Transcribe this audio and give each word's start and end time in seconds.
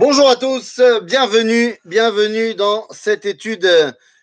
Bonjour 0.00 0.30
à 0.30 0.36
tous, 0.36 0.80
bienvenue, 1.02 1.78
bienvenue 1.84 2.54
dans 2.54 2.86
cette 2.88 3.26
étude 3.26 3.68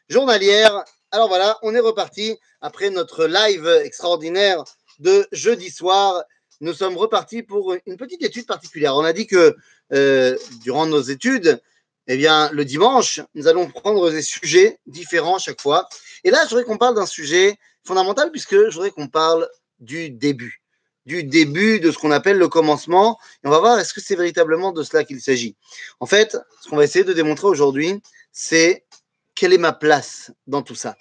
journalière. 0.10 0.84
Alors 1.12 1.28
voilà, 1.28 1.60
on 1.62 1.76
est 1.76 1.80
reparti 1.80 2.36
après 2.62 2.90
notre 2.90 3.28
live 3.28 3.68
extraordinaire 3.84 4.64
de 4.98 5.28
jeudi 5.32 5.70
soir. 5.70 6.24
Nous 6.62 6.74
sommes 6.74 6.98
repartis 6.98 7.44
pour 7.44 7.76
une 7.86 7.96
petite 7.96 8.24
étude 8.24 8.48
particulière. 8.48 8.96
On 8.96 9.04
a 9.04 9.14
dit 9.14 9.28
que 9.28 9.56
euh, 9.94 10.36
durant 10.64 10.88
nos 10.88 11.02
études, 11.02 11.62
eh 12.08 12.18
bien, 12.18 12.50
le 12.54 12.66
dimanche, 12.66 13.22
nous 13.36 13.48
allons 13.48 13.68
prendre 13.68 14.10
des 14.10 14.24
sujets 14.24 14.80
différents 14.88 15.38
chaque 15.38 15.62
fois. 15.62 15.88
Et 16.24 16.32
là, 16.32 16.40
je 16.46 16.50
voudrais 16.50 16.64
qu'on 16.64 16.80
parle 16.80 16.96
d'un 16.96 17.06
sujet 17.06 17.56
fondamental 17.84 18.32
puisque 18.32 18.56
je 18.56 18.74
voudrais 18.74 18.90
qu'on 18.90 19.10
parle 19.10 19.48
du 19.80 20.10
début 20.10 20.64
du 21.08 21.24
début 21.24 21.80
de 21.80 21.90
ce 21.90 21.98
qu'on 21.98 22.12
appelle 22.12 22.38
le 22.38 22.50
commencement. 22.50 23.18
Et 23.44 23.48
on 23.48 23.50
va 23.50 23.60
voir 23.60 23.80
est-ce 23.80 23.94
que 23.94 24.02
c'est 24.02 24.16
véritablement 24.16 24.74
de 24.74 24.84
cela 24.84 25.06
qu'il 25.06 25.22
s'agit? 25.22 25.56
En 26.00 26.06
fait, 26.06 26.38
ce 26.62 26.70
qu'on 26.70 26.76
va 26.76 26.84
essayer 26.84 27.06
de 27.06 27.14
démontrer 27.14 27.48
aujourd'hui, 27.48 28.02
c'est 28.32 28.86
quelle 29.34 29.54
est 29.54 29.58
ma 29.58 29.72
place 29.72 30.32
dans 30.46 30.62
tout 30.62 30.76
ça? 30.76 30.98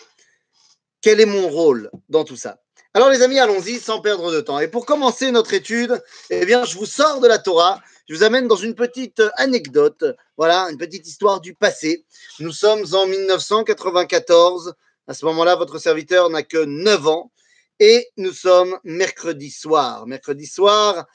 Quel 1.02 1.20
est 1.20 1.26
mon 1.26 1.48
rôle 1.48 1.90
dans 2.08 2.24
tout 2.24 2.36
ça? 2.36 2.60
Alors 2.94 3.10
les 3.10 3.20
amis, 3.20 3.38
allons-y 3.38 3.78
sans 3.78 4.00
perdre 4.00 4.32
de 4.32 4.40
temps. 4.40 4.60
Et 4.60 4.68
pour 4.68 4.86
commencer 4.86 5.30
notre 5.32 5.52
étude, 5.52 6.00
eh 6.30 6.46
bien, 6.46 6.64
je 6.64 6.78
vous 6.78 6.86
sors 6.86 7.20
de 7.20 7.26
la 7.26 7.38
Torah. 7.38 7.80
Je 8.08 8.14
vous 8.14 8.22
amène 8.22 8.46
dans 8.46 8.56
une 8.56 8.76
petite 8.76 9.20
anecdote, 9.34 10.04
voilà, 10.36 10.68
une 10.70 10.78
petite 10.78 11.06
histoire 11.06 11.40
du 11.40 11.52
passé. 11.52 12.06
Nous 12.38 12.52
sommes 12.52 12.86
en 12.94 13.06
1994. 13.06 14.74
À 15.08 15.14
ce 15.14 15.24
moment-là, 15.26 15.56
votre 15.56 15.78
serviteur 15.78 16.30
n'a 16.30 16.44
que 16.44 16.64
9 16.64 17.06
ans. 17.08 17.32
Et 17.78 18.08
nous 18.16 18.32
sommes 18.32 18.78
mercredi 18.84 19.50
soir. 19.50 20.06
Mercredi 20.06 20.46
soir, 20.46 21.06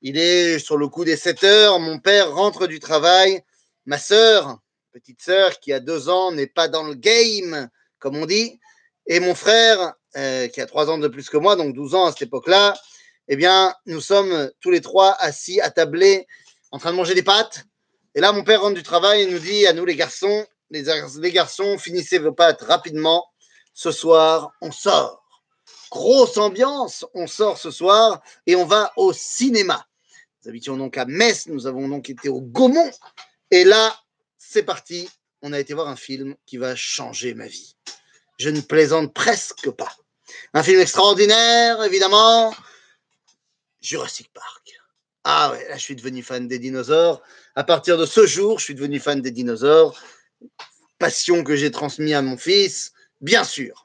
il 0.00 0.18
est 0.18 0.58
sur 0.58 0.76
le 0.76 0.88
coup 0.88 1.04
des 1.04 1.16
7 1.16 1.44
heures. 1.44 1.78
Mon 1.78 2.00
père 2.00 2.34
rentre 2.34 2.66
du 2.66 2.80
travail. 2.80 3.44
Ma 3.86 3.98
sœur, 3.98 4.58
petite 4.92 5.22
sœur 5.22 5.60
qui 5.60 5.72
a 5.72 5.78
deux 5.78 6.08
ans, 6.08 6.32
n'est 6.32 6.48
pas 6.48 6.66
dans 6.66 6.82
le 6.82 6.94
game, 6.94 7.68
comme 8.00 8.16
on 8.16 8.26
dit. 8.26 8.58
Et 9.06 9.20
mon 9.20 9.36
frère, 9.36 9.94
euh, 10.16 10.48
qui 10.48 10.60
a 10.60 10.66
trois 10.66 10.90
ans 10.90 10.98
de 10.98 11.06
plus 11.06 11.28
que 11.28 11.36
moi, 11.36 11.54
donc 11.54 11.72
12 11.72 11.94
ans 11.94 12.06
à 12.06 12.10
cette 12.10 12.22
époque-là, 12.22 12.74
eh 13.28 13.36
bien, 13.36 13.72
nous 13.86 14.00
sommes 14.00 14.50
tous 14.60 14.72
les 14.72 14.80
trois 14.80 15.12
assis, 15.20 15.60
attablés, 15.60 16.26
en 16.72 16.78
train 16.78 16.90
de 16.90 16.96
manger 16.96 17.14
des 17.14 17.22
pâtes. 17.22 17.64
Et 18.16 18.20
là, 18.20 18.32
mon 18.32 18.42
père 18.42 18.62
rentre 18.62 18.74
du 18.74 18.82
travail 18.82 19.22
et 19.22 19.26
nous 19.26 19.38
dit 19.38 19.68
à 19.68 19.72
nous, 19.72 19.84
les 19.84 19.94
garçons, 19.94 20.46
les, 20.70 20.84
les 21.20 21.32
garçons, 21.32 21.78
finissez 21.78 22.18
vos 22.18 22.32
pâtes 22.32 22.62
rapidement. 22.62 23.24
Ce 23.72 23.92
soir, 23.92 24.50
on 24.60 24.72
sort 24.72 25.21
grosse 25.92 26.38
ambiance. 26.38 27.04
On 27.12 27.26
sort 27.26 27.58
ce 27.58 27.70
soir 27.70 28.22
et 28.46 28.56
on 28.56 28.64
va 28.64 28.92
au 28.96 29.12
cinéma. 29.12 29.86
Nous 30.42 30.48
habitions 30.48 30.76
donc 30.78 30.96
à 30.96 31.04
Metz, 31.04 31.46
nous 31.48 31.66
avons 31.66 31.86
donc 31.86 32.08
été 32.08 32.30
au 32.30 32.40
Gaumont. 32.40 32.90
Et 33.50 33.64
là, 33.64 33.94
c'est 34.38 34.62
parti. 34.62 35.08
On 35.42 35.52
a 35.52 35.60
été 35.60 35.74
voir 35.74 35.88
un 35.88 35.96
film 35.96 36.34
qui 36.46 36.56
va 36.56 36.74
changer 36.74 37.34
ma 37.34 37.46
vie. 37.46 37.76
Je 38.38 38.48
ne 38.48 38.60
plaisante 38.60 39.12
presque 39.12 39.70
pas. 39.70 39.92
Un 40.54 40.62
film 40.62 40.80
extraordinaire, 40.80 41.82
évidemment. 41.84 42.54
Jurassic 43.82 44.32
Park. 44.32 44.72
Ah 45.24 45.50
ouais, 45.52 45.68
là, 45.68 45.76
je 45.76 45.82
suis 45.82 45.94
devenu 45.94 46.22
fan 46.22 46.48
des 46.48 46.58
dinosaures. 46.58 47.22
À 47.54 47.64
partir 47.64 47.98
de 47.98 48.06
ce 48.06 48.26
jour, 48.26 48.58
je 48.58 48.64
suis 48.64 48.74
devenu 48.74 48.98
fan 48.98 49.20
des 49.20 49.30
dinosaures. 49.30 50.00
Passion 50.98 51.44
que 51.44 51.54
j'ai 51.54 51.70
transmise 51.70 52.14
à 52.14 52.22
mon 52.22 52.38
fils, 52.38 52.92
bien 53.20 53.44
sûr. 53.44 53.84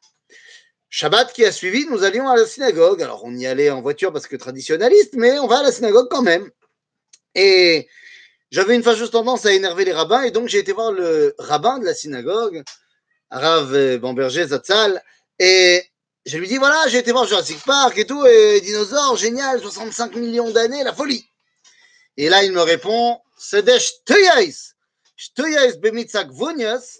Shabbat 0.89 1.33
qui 1.33 1.45
a 1.45 1.51
suivi, 1.51 1.85
nous 1.85 2.03
allions 2.03 2.29
à 2.29 2.35
la 2.35 2.45
synagogue. 2.45 3.01
Alors, 3.01 3.23
on 3.25 3.35
y 3.35 3.45
allait 3.45 3.69
en 3.69 3.81
voiture 3.81 4.13
parce 4.13 4.27
que 4.27 4.35
traditionnaliste, 4.35 5.13
mais 5.13 5.37
on 5.39 5.47
va 5.47 5.59
à 5.59 5.63
la 5.63 5.71
synagogue 5.71 6.07
quand 6.09 6.21
même. 6.21 6.49
Et 7.35 7.87
j'avais 8.51 8.75
une 8.75 8.83
fâcheuse 8.83 9.11
tendance 9.11 9.45
à 9.45 9.53
énerver 9.53 9.85
les 9.85 9.93
rabbins, 9.93 10.23
et 10.23 10.31
donc 10.31 10.47
j'ai 10.47 10.59
été 10.59 10.71
voir 10.71 10.91
le 10.91 11.35
rabbin 11.37 11.79
de 11.79 11.85
la 11.85 11.93
synagogue, 11.93 12.63
Arav 13.29 13.97
Bamberger 13.97 14.47
Zatzal, 14.47 15.03
et 15.37 15.83
je 16.25 16.37
lui 16.37 16.47
dis 16.47 16.57
voilà, 16.57 16.87
j'ai 16.87 16.99
été 16.99 17.11
voir 17.11 17.25
Jurassic 17.25 17.61
Park 17.65 17.97
et 17.97 18.05
tout, 18.05 18.25
et 18.25 18.61
dinosaures, 18.61 19.17
génial, 19.17 19.59
65 19.59 20.15
millions 20.15 20.49
d'années, 20.49 20.83
la 20.83 20.93
folie. 20.93 21.25
Et 22.15 22.29
là, 22.29 22.43
il 22.43 22.53
me 22.53 22.61
répond 22.61 23.19
c'est 23.37 23.63
des 23.63 23.79
shtuyais 23.79 25.77
bemitzak 25.77 26.31
vunias, 26.31 26.99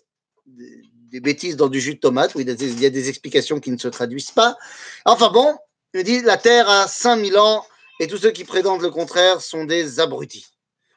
des 1.09 1.19
bêtises 1.19 1.55
dans 1.55 1.67
du 1.67 1.79
jus 1.79 1.95
de 1.95 1.99
tomate, 1.99 2.35
où 2.35 2.39
il 2.39 2.47
y 2.47 2.85
a 2.85 2.89
des 2.89 3.09
explications 3.09 3.59
qui 3.59 3.71
ne 3.71 3.77
se 3.77 3.87
traduisent 3.87 4.31
pas. 4.31 4.57
Enfin 5.05 5.29
bon, 5.29 5.57
il 5.93 6.03
dit 6.03 6.21
la 6.21 6.37
Terre 6.37 6.69
a 6.69 6.87
5000 6.87 7.37
ans 7.37 7.65
et 7.99 8.07
tous 8.07 8.17
ceux 8.17 8.31
qui 8.31 8.43
prétendent 8.43 8.81
le 8.81 8.91
contraire 8.91 9.41
sont 9.41 9.65
des 9.65 9.99
abrutis. 9.99 10.47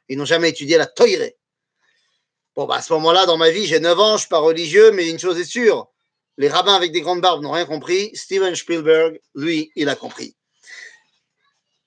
Ils 0.09 0.19
n'ont 0.19 0.25
jamais 0.25 0.51
étudié 0.51 0.77
la 0.77 0.87
Toirée. 0.87 1.37
Bon, 2.57 2.67
bah, 2.67 2.77
à 2.77 2.83
ce 2.83 2.93
moment-là, 2.95 3.27
dans 3.27 3.37
ma 3.37 3.51
vie, 3.51 3.67
j'ai 3.67 3.81
9 3.81 3.99
ans, 4.01 4.17
je 4.17 4.23
suis 4.23 4.29
pas 4.29 4.41
religieux, 4.41 4.91
mais 4.93 5.09
une 5.09 5.19
chose 5.19 5.39
est 5.39 5.45
sûre 5.45 5.91
les 6.41 6.49
rabbins 6.49 6.75
avec 6.75 6.91
des 6.91 7.03
grandes 7.03 7.21
barbes 7.21 7.43
n'ont 7.43 7.51
rien 7.51 7.67
compris. 7.67 8.11
Steven 8.15 8.55
Spielberg, 8.55 9.21
lui, 9.35 9.71
il 9.77 9.91
a 9.91 9.95
compris. 9.95 10.35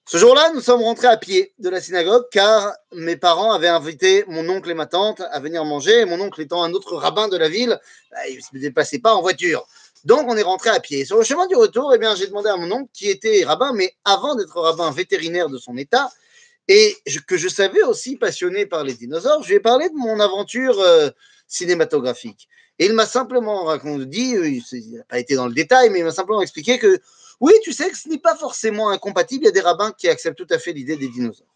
Ce 0.06 0.18
jour-là, 0.18 0.52
nous 0.54 0.60
sommes 0.60 0.82
rentrés 0.82 1.08
à 1.08 1.16
pied 1.16 1.54
de 1.60 1.70
la 1.70 1.80
synagogue 1.80 2.26
car 2.30 2.74
mes 2.94 3.16
parents 3.16 3.54
avaient 3.54 3.70
invité 3.70 4.26
mon 4.28 4.48
oncle 4.50 4.70
et 4.70 4.74
ma 4.74 4.86
tante 4.86 5.22
à 5.22 5.40
venir 5.40 5.64
manger. 5.64 6.04
Mon 6.04 6.20
oncle 6.20 6.42
étant 6.42 6.62
un 6.62 6.74
autre 6.74 6.98
rabbin 6.98 7.30
de 7.30 7.38
la 7.38 7.48
ville, 7.48 7.80
bah, 8.12 8.18
il 8.30 8.36
ne 8.36 8.42
se 8.42 8.48
déplaçait 8.54 9.00
pas 9.00 9.16
en 9.16 9.22
voiture. 9.22 9.66
Donc, 10.04 10.28
on 10.28 10.36
est 10.36 10.44
rentré 10.44 10.70
à 10.72 10.82
pied. 10.82 11.06
Sur 11.06 11.18
le 11.18 11.24
chemin 11.24 11.48
du 11.48 11.56
retour, 11.56 11.94
eh 11.96 11.98
bien, 11.98 12.16
j'ai 12.16 12.28
demandé 12.28 12.50
à 12.50 12.58
mon 12.58 12.70
oncle, 12.70 12.90
qui 12.94 13.10
était 13.10 13.46
rabbin, 13.46 13.72
mais 13.74 13.96
avant 14.04 14.36
d'être 14.36 14.60
rabbin 14.60 14.92
vétérinaire 14.92 15.48
de 15.48 15.58
son 15.58 15.78
état, 15.78 16.12
et 16.68 16.96
que 17.28 17.38
je 17.38 17.48
savais 17.48 17.84
aussi 17.84 18.16
passionné 18.16 18.66
par 18.66 18.84
les 18.84 18.94
dinosaures, 18.94 19.44
je 19.44 19.50
lui 19.50 19.56
ai 19.56 19.60
parlé 19.60 19.90
de 19.90 19.96
mon 19.96 20.20
aventure 20.20 20.80
euh, 20.80 21.10
cinématographique. 21.48 22.48
Et 22.80 22.86
il 22.86 22.94
m'a 22.94 23.06
simplement 23.06 23.66
raconté, 23.66 24.06
dit, 24.06 24.36
il 24.36 24.98
n'a 24.98 25.04
pas 25.04 25.20
été 25.20 25.36
dans 25.36 25.48
le 25.48 25.54
détail, 25.54 25.90
mais 25.90 26.00
il 26.00 26.06
m'a 26.06 26.12
simplement 26.12 26.42
expliqué 26.42 26.80
que 26.80 27.00
oui, 27.40 27.54
tu 27.64 27.74
sais 27.74 27.90
que 27.90 27.98
ce 27.98 28.08
n'est 28.08 28.20
pas 28.20 28.36
forcément 28.36 28.90
incompatible. 28.90 29.44
Il 29.44 29.48
y 29.48 29.50
a 29.50 29.52
des 29.52 29.62
rabbins 29.62 29.92
qui 29.92 30.08
acceptent 30.08 30.38
tout 30.38 30.48
à 30.50 30.58
fait 30.58 30.72
l'idée 30.72 30.96
des 30.96 31.10
dinosaures. 31.10 31.54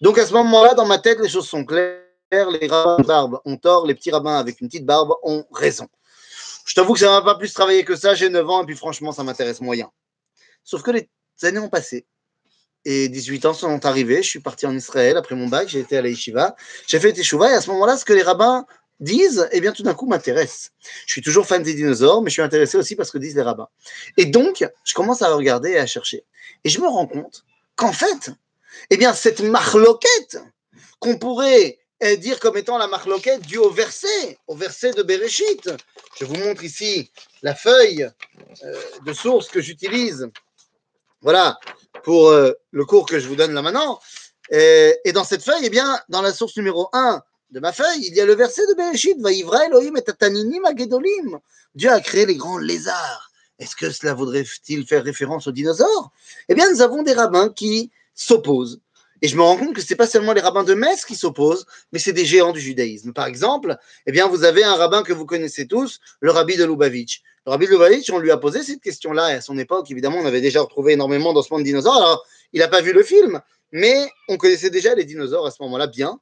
Donc 0.00 0.18
à 0.18 0.26
ce 0.26 0.32
moment-là, 0.34 0.74
dans 0.74 0.86
ma 0.86 0.98
tête, 0.98 1.18
les 1.20 1.28
choses 1.28 1.48
sont 1.48 1.64
claires. 1.64 2.02
Les 2.30 2.68
rabbins 2.68 3.02
barbe 3.02 3.40
ont 3.46 3.56
tort, 3.56 3.86
les 3.86 3.94
petits 3.94 4.10
rabbins 4.10 4.36
avec 4.36 4.60
une 4.60 4.68
petite 4.68 4.84
barbe 4.84 5.14
ont 5.22 5.46
raison. 5.50 5.88
Je 6.66 6.74
t'avoue 6.74 6.92
que 6.92 7.00
ça 7.00 7.06
ne 7.06 7.12
m'a 7.12 7.22
pas 7.22 7.36
plus 7.36 7.54
travaillé 7.54 7.84
que 7.84 7.96
ça. 7.96 8.14
J'ai 8.14 8.28
9 8.28 8.50
ans 8.50 8.62
et 8.62 8.66
puis 8.66 8.76
franchement, 8.76 9.12
ça 9.12 9.24
m'intéresse 9.24 9.62
moyen. 9.62 9.90
Sauf 10.62 10.82
que 10.82 10.90
les 10.90 11.08
années 11.42 11.58
ont 11.58 11.70
passé. 11.70 12.06
Et 12.90 13.10
18 13.10 13.44
ans 13.44 13.52
sont 13.52 13.84
arrivés. 13.84 14.22
Je 14.22 14.28
suis 14.30 14.40
parti 14.40 14.64
en 14.64 14.74
Israël 14.74 15.18
après 15.18 15.34
mon 15.34 15.46
bac. 15.46 15.68
J'ai 15.68 15.80
été 15.80 15.98
à 15.98 16.00
la 16.00 16.08
Yeshiva. 16.08 16.56
J'ai 16.86 16.98
fait 16.98 17.12
Teshuva. 17.12 17.50
Et 17.50 17.54
à 17.54 17.60
ce 17.60 17.68
moment-là, 17.72 17.98
ce 17.98 18.06
que 18.06 18.14
les 18.14 18.22
rabbins 18.22 18.64
disent, 18.98 19.46
eh 19.52 19.60
bien, 19.60 19.72
tout 19.72 19.82
d'un 19.82 19.92
coup, 19.92 20.06
m'intéresse. 20.06 20.70
Je 21.04 21.12
suis 21.12 21.20
toujours 21.20 21.46
fan 21.46 21.62
des 21.62 21.74
dinosaures, 21.74 22.22
mais 22.22 22.30
je 22.30 22.36
suis 22.36 22.42
intéressé 22.42 22.78
aussi 22.78 22.96
parce 22.96 23.10
que 23.10 23.18
disent 23.18 23.36
les 23.36 23.42
rabbins. 23.42 23.68
Et 24.16 24.24
donc, 24.24 24.66
je 24.84 24.94
commence 24.94 25.20
à 25.20 25.28
regarder 25.34 25.72
et 25.72 25.78
à 25.78 25.84
chercher. 25.84 26.24
Et 26.64 26.70
je 26.70 26.80
me 26.80 26.88
rends 26.88 27.06
compte 27.06 27.44
qu'en 27.76 27.92
fait, 27.92 28.30
eh 28.88 28.96
bien, 28.96 29.12
cette 29.12 29.40
marloquette 29.40 30.38
qu'on 30.98 31.18
pourrait 31.18 31.78
dire 32.16 32.40
comme 32.40 32.56
étant 32.56 32.78
la 32.78 32.86
marloquette 32.86 33.42
due 33.42 33.58
au 33.58 33.70
verset, 33.70 34.38
au 34.46 34.54
verset 34.54 34.92
de 34.92 35.02
Bereshit. 35.02 35.70
Je 36.18 36.24
vous 36.24 36.36
montre 36.36 36.64
ici 36.64 37.10
la 37.42 37.54
feuille 37.54 38.08
euh, 38.64 38.80
de 39.04 39.12
source 39.12 39.48
que 39.48 39.60
j'utilise. 39.60 40.30
Voilà, 41.22 41.58
pour 42.04 42.28
euh, 42.28 42.52
le 42.70 42.84
cours 42.84 43.06
que 43.06 43.18
je 43.18 43.28
vous 43.28 43.36
donne 43.36 43.52
là 43.52 43.62
maintenant. 43.62 43.98
Et, 44.50 45.12
dans 45.12 45.24
cette 45.24 45.42
feuille, 45.42 45.64
eh 45.64 45.70
bien, 45.70 45.98
dans 46.08 46.22
la 46.22 46.32
source 46.32 46.56
numéro 46.56 46.88
1, 46.92 47.22
de 47.50 47.60
ma 47.60 47.72
feuille, 47.72 48.06
il 48.06 48.14
y 48.14 48.20
a 48.20 48.26
le 48.26 48.34
verset 48.34 48.66
de 48.66 48.74
Bereshit, 48.74 49.20
Vaïvra 49.20 49.66
Elohim 49.66 49.96
et 49.96 50.02
Tataninim 50.02 50.64
Agedolim. 50.64 51.38
Dieu 51.74 51.90
a 51.90 52.00
créé 52.00 52.26
les 52.26 52.36
grands 52.36 52.58
lézards. 52.58 53.30
Est-ce 53.58 53.74
que 53.74 53.90
cela 53.90 54.14
voudrait-il 54.14 54.86
faire 54.86 55.02
référence 55.02 55.46
aux 55.48 55.52
dinosaures? 55.52 56.10
Eh 56.48 56.54
bien, 56.54 56.70
nous 56.70 56.80
avons 56.80 57.02
des 57.02 57.12
rabbins 57.12 57.48
qui 57.48 57.90
s'opposent. 58.14 58.80
Et 59.22 59.28
je 59.28 59.36
me 59.36 59.42
rends 59.42 59.56
compte 59.56 59.74
que 59.74 59.80
ce 59.80 59.92
n'est 59.92 59.96
pas 59.96 60.06
seulement 60.06 60.32
les 60.32 60.40
rabbins 60.40 60.64
de 60.64 60.74
Metz 60.74 61.04
qui 61.04 61.14
s'opposent, 61.14 61.66
mais 61.92 61.98
c'est 61.98 62.12
des 62.12 62.24
géants 62.24 62.52
du 62.52 62.60
judaïsme. 62.60 63.12
Par 63.12 63.26
exemple, 63.26 63.76
eh 64.06 64.12
bien, 64.12 64.28
vous 64.28 64.44
avez 64.44 64.62
un 64.64 64.74
rabbin 64.74 65.02
que 65.02 65.12
vous 65.12 65.26
connaissez 65.26 65.66
tous, 65.66 66.00
le 66.20 66.30
rabbi 66.30 66.56
de 66.56 66.64
Lubavitch. 66.64 67.22
Le 67.46 67.52
rabbi 67.52 67.66
de 67.66 67.72
Lubavitch, 67.72 68.10
on 68.10 68.18
lui 68.18 68.30
a 68.30 68.36
posé 68.36 68.62
cette 68.62 68.80
question-là, 68.80 69.32
et 69.32 69.36
à 69.36 69.40
son 69.40 69.58
époque, 69.58 69.90
évidemment, 69.90 70.18
on 70.18 70.26
avait 70.26 70.40
déjà 70.40 70.60
retrouvé 70.60 70.92
énormément 70.92 71.32
monde 71.32 71.44
de 71.60 71.64
dinosaures. 71.64 71.96
Alors, 71.96 72.26
il 72.52 72.60
n'a 72.60 72.68
pas 72.68 72.80
vu 72.80 72.92
le 72.92 73.02
film, 73.02 73.40
mais 73.72 74.08
on 74.28 74.36
connaissait 74.36 74.70
déjà 74.70 74.94
les 74.94 75.04
dinosaures 75.04 75.46
à 75.46 75.50
ce 75.50 75.62
moment-là 75.62 75.86
bien 75.88 76.20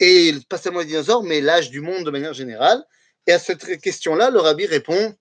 et 0.00 0.34
pas 0.48 0.58
seulement 0.58 0.80
les 0.80 0.86
dinosaures, 0.86 1.22
mais 1.22 1.40
l'âge 1.40 1.70
du 1.70 1.80
monde 1.80 2.04
de 2.04 2.10
manière 2.10 2.34
générale. 2.34 2.84
Et 3.26 3.32
à 3.32 3.38
cette 3.38 3.80
question-là, 3.80 4.30
le 4.30 4.40
rabbi 4.40 4.66
répond 4.66 5.14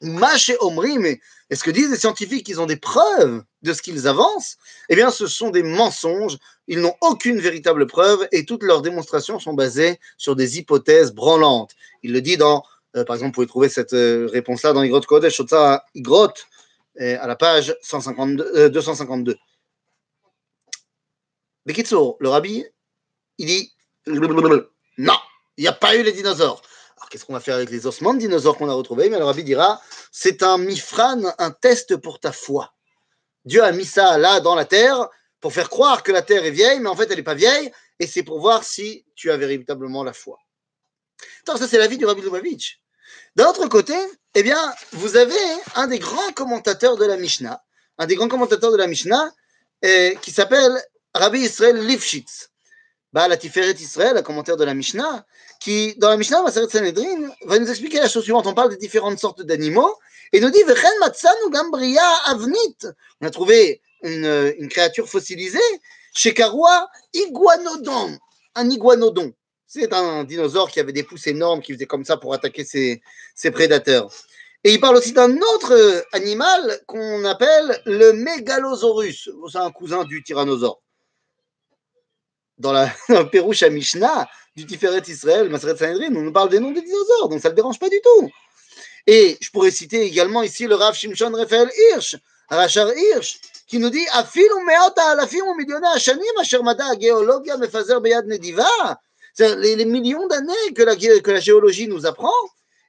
Maché 0.00 0.56
Omri, 0.60 0.98
mais 0.98 1.20
est-ce 1.50 1.62
que 1.62 1.70
disent 1.70 1.90
les 1.90 1.98
scientifiques 1.98 2.46
qu'ils 2.46 2.60
ont 2.60 2.66
des 2.66 2.76
preuves 2.76 3.42
de 3.62 3.72
ce 3.72 3.82
qu'ils 3.82 4.08
avancent 4.08 4.56
Eh 4.88 4.96
bien, 4.96 5.10
ce 5.10 5.26
sont 5.26 5.50
des 5.50 5.62
mensonges. 5.62 6.38
Ils 6.68 6.80
n'ont 6.80 6.94
aucune 7.02 7.38
véritable 7.38 7.86
preuve 7.86 8.26
et 8.32 8.44
toutes 8.44 8.62
leurs 8.62 8.80
démonstrations 8.80 9.38
sont 9.38 9.52
basées 9.52 10.00
sur 10.16 10.36
des 10.36 10.58
hypothèses 10.58 11.12
branlantes. 11.12 11.72
Il 12.02 12.12
le 12.12 12.22
dit 12.22 12.38
dans, 12.38 12.64
euh, 12.96 13.04
par 13.04 13.16
exemple, 13.16 13.30
vous 13.30 13.34
pouvez 13.34 13.46
trouver 13.46 13.68
cette 13.68 13.92
euh, 13.92 14.26
réponse-là 14.32 14.72
dans 14.72 14.82
Igrot 14.82 15.02
Kodesh, 15.02 15.42
Igrot, 15.94 16.32
euh, 17.00 17.18
à 17.20 17.26
la 17.26 17.36
page 17.36 17.76
152, 17.82 18.70
252. 18.70 19.36
Bekitsour, 21.66 22.16
le 22.20 22.28
rabbi, 22.30 22.64
il 23.38 23.46
dit 23.46 23.72
non, 24.06 25.16
il 25.56 25.62
n'y 25.62 25.68
a 25.68 25.72
pas 25.72 25.96
eu 25.96 26.02
les 26.02 26.12
dinosaures. 26.12 26.62
Qu'est-ce 27.08 27.24
qu'on 27.24 27.32
va 27.32 27.40
faire 27.40 27.56
avec 27.56 27.70
les 27.70 27.86
ossements 27.86 28.14
de 28.14 28.18
dinosaures 28.18 28.56
qu'on 28.56 28.68
a 28.68 28.74
retrouvés? 28.74 29.08
Mais 29.10 29.18
le 29.18 29.24
rabbi 29.24 29.44
dira 29.44 29.80
c'est 30.10 30.42
un 30.42 30.58
mifran, 30.58 31.20
un 31.38 31.50
test 31.50 31.96
pour 31.96 32.20
ta 32.20 32.32
foi. 32.32 32.74
Dieu 33.44 33.62
a 33.62 33.72
mis 33.72 33.84
ça 33.84 34.18
là 34.18 34.40
dans 34.40 34.54
la 34.54 34.64
terre 34.64 35.08
pour 35.40 35.52
faire 35.52 35.68
croire 35.68 36.02
que 36.02 36.12
la 36.12 36.22
terre 36.22 36.44
est 36.44 36.50
vieille, 36.50 36.80
mais 36.80 36.88
en 36.88 36.96
fait 36.96 37.10
elle 37.10 37.16
n'est 37.16 37.22
pas 37.22 37.34
vieille, 37.34 37.70
et 37.98 38.06
c'est 38.06 38.22
pour 38.22 38.40
voir 38.40 38.64
si 38.64 39.04
tu 39.14 39.30
as 39.30 39.36
véritablement 39.36 40.02
la 40.02 40.12
foi. 40.12 40.38
Donc 41.46 41.58
ça 41.58 41.68
c'est 41.68 41.78
la 41.78 41.86
vie 41.86 41.98
du 41.98 42.06
rabbi 42.06 42.22
Lubavitch. 42.22 42.80
D'un 43.36 43.48
autre 43.48 43.66
côté, 43.68 43.94
eh 44.34 44.42
bien, 44.42 44.74
vous 44.92 45.16
avez 45.16 45.34
un 45.74 45.88
des 45.88 45.98
grands 45.98 46.32
commentateurs 46.32 46.96
de 46.96 47.04
la 47.04 47.16
Mishnah, 47.16 47.62
un 47.98 48.06
des 48.06 48.14
grands 48.14 48.28
commentateurs 48.28 48.72
de 48.72 48.76
la 48.76 48.86
Mishnah, 48.86 49.32
eh, 49.82 50.16
qui 50.22 50.30
s'appelle 50.30 50.72
Rabbi 51.14 51.40
Israël 51.40 51.76
Lifshitz. 51.76 52.50
Bah, 53.12 53.28
la 53.28 53.36
Tiferet 53.36 53.72
Israël, 53.72 54.16
un 54.16 54.22
commentaire 54.22 54.56
de 54.56 54.64
la 54.64 54.74
Mishnah, 54.74 55.24
qui, 55.64 55.94
dans 55.96 56.10
la 56.10 56.18
Mishnah, 56.18 56.42
Maseret 56.42 56.68
Sanhedrin, 56.68 57.30
va 57.46 57.58
nous 57.58 57.70
expliquer 57.70 57.98
la 57.98 58.08
chose 58.08 58.22
suivante. 58.22 58.46
On 58.46 58.52
parle 58.52 58.68
des 58.68 58.76
différentes 58.76 59.18
sortes 59.18 59.40
d'animaux, 59.40 59.96
et 60.30 60.38
nous 60.38 60.50
dit, 60.50 60.62
Vechen 60.62 60.90
Matsanu 61.00 61.50
Gambria 61.50 62.06
Avnit. 62.26 62.76
On 63.22 63.26
a 63.26 63.30
trouvé 63.30 63.80
une, 64.02 64.68
créature 64.68 65.08
fossilisée 65.08 65.58
chez 66.14 66.34
Karoua, 66.34 66.90
Iguanodon, 67.14 68.18
un 68.54 68.70
iguanodon. 68.70 69.32
C'est 69.66 69.94
un 69.94 70.24
dinosaure 70.24 70.70
qui 70.70 70.80
avait 70.80 70.92
des 70.92 71.02
pouces 71.02 71.28
énormes, 71.28 71.62
qui 71.62 71.72
faisait 71.72 71.86
comme 71.86 72.04
ça 72.04 72.18
pour 72.18 72.34
attaquer 72.34 72.64
ses, 72.64 73.50
prédateurs. 73.50 74.12
Et 74.64 74.74
il 74.74 74.80
parle 74.80 74.96
aussi 74.96 75.14
d'un 75.14 75.34
autre 75.38 76.04
animal 76.12 76.78
qu'on 76.86 77.24
appelle 77.24 77.80
le 77.86 78.12
Megalosaurus. 78.12 79.30
C'est 79.50 79.58
un 79.58 79.70
cousin 79.70 80.04
du 80.04 80.22
tyrannosaure 80.22 80.83
dans 82.58 82.72
la 82.72 82.92
Pérouche 83.32 83.62
à 83.62 83.70
Mishnah 83.70 84.28
du 84.56 84.66
Tiferet 84.66 85.02
Israël, 85.08 85.48
Maseret 85.48 85.76
Sanhedrin, 85.76 86.14
on 86.14 86.22
nous 86.22 86.32
parle 86.32 86.48
des 86.48 86.60
noms 86.60 86.70
des 86.70 86.82
dinosaures, 86.82 87.28
donc 87.28 87.40
ça 87.40 87.48
ne 87.48 87.52
le 87.52 87.56
dérange 87.56 87.78
pas 87.78 87.88
du 87.88 88.00
tout. 88.02 88.30
Et 89.06 89.36
je 89.40 89.50
pourrais 89.50 89.70
citer 89.70 90.02
également 90.02 90.42
ici 90.42 90.66
le 90.66 90.76
Rav 90.76 90.94
Shimshon 90.94 91.32
Raphaël 91.32 91.70
Hirsch, 91.90 92.16
Rachar 92.48 92.88
Hirsch, 92.96 93.40
qui 93.66 93.78
nous 93.78 93.90
dit. 93.90 94.04
Les, 99.38 99.76
les 99.76 99.84
millions 99.84 100.26
d'années 100.28 100.72
que 100.76 100.82
la, 100.82 100.94
que 100.96 101.30
la 101.30 101.40
géologie 101.40 101.88
nous 101.88 102.06
apprend, 102.06 102.30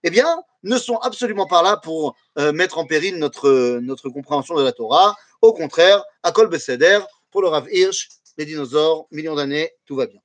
eh 0.04 0.10
bien, 0.12 0.44
ne 0.64 0.78
sont 0.78 0.98
absolument 0.98 1.48
pas 1.48 1.64
là 1.64 1.78
pour 1.78 2.16
euh, 2.38 2.52
mettre 2.52 2.78
en 2.78 2.86
péril 2.86 3.18
notre, 3.18 3.80
notre 3.82 4.10
compréhension 4.10 4.56
de 4.56 4.64
la 4.64 4.72
Torah. 4.72 5.16
Au 5.42 5.54
contraire, 5.54 6.04
à 6.22 6.32
Kol 6.32 6.48
Beseder, 6.48 7.00
pour 7.32 7.42
le 7.42 7.48
Rav 7.48 7.68
Hirsch, 7.72 8.10
les 8.38 8.46
dinosaures, 8.46 9.08
millions 9.12 9.36
d'années, 9.36 9.72
tout 9.86 9.96
va 9.96 10.06
bien. 10.06 10.20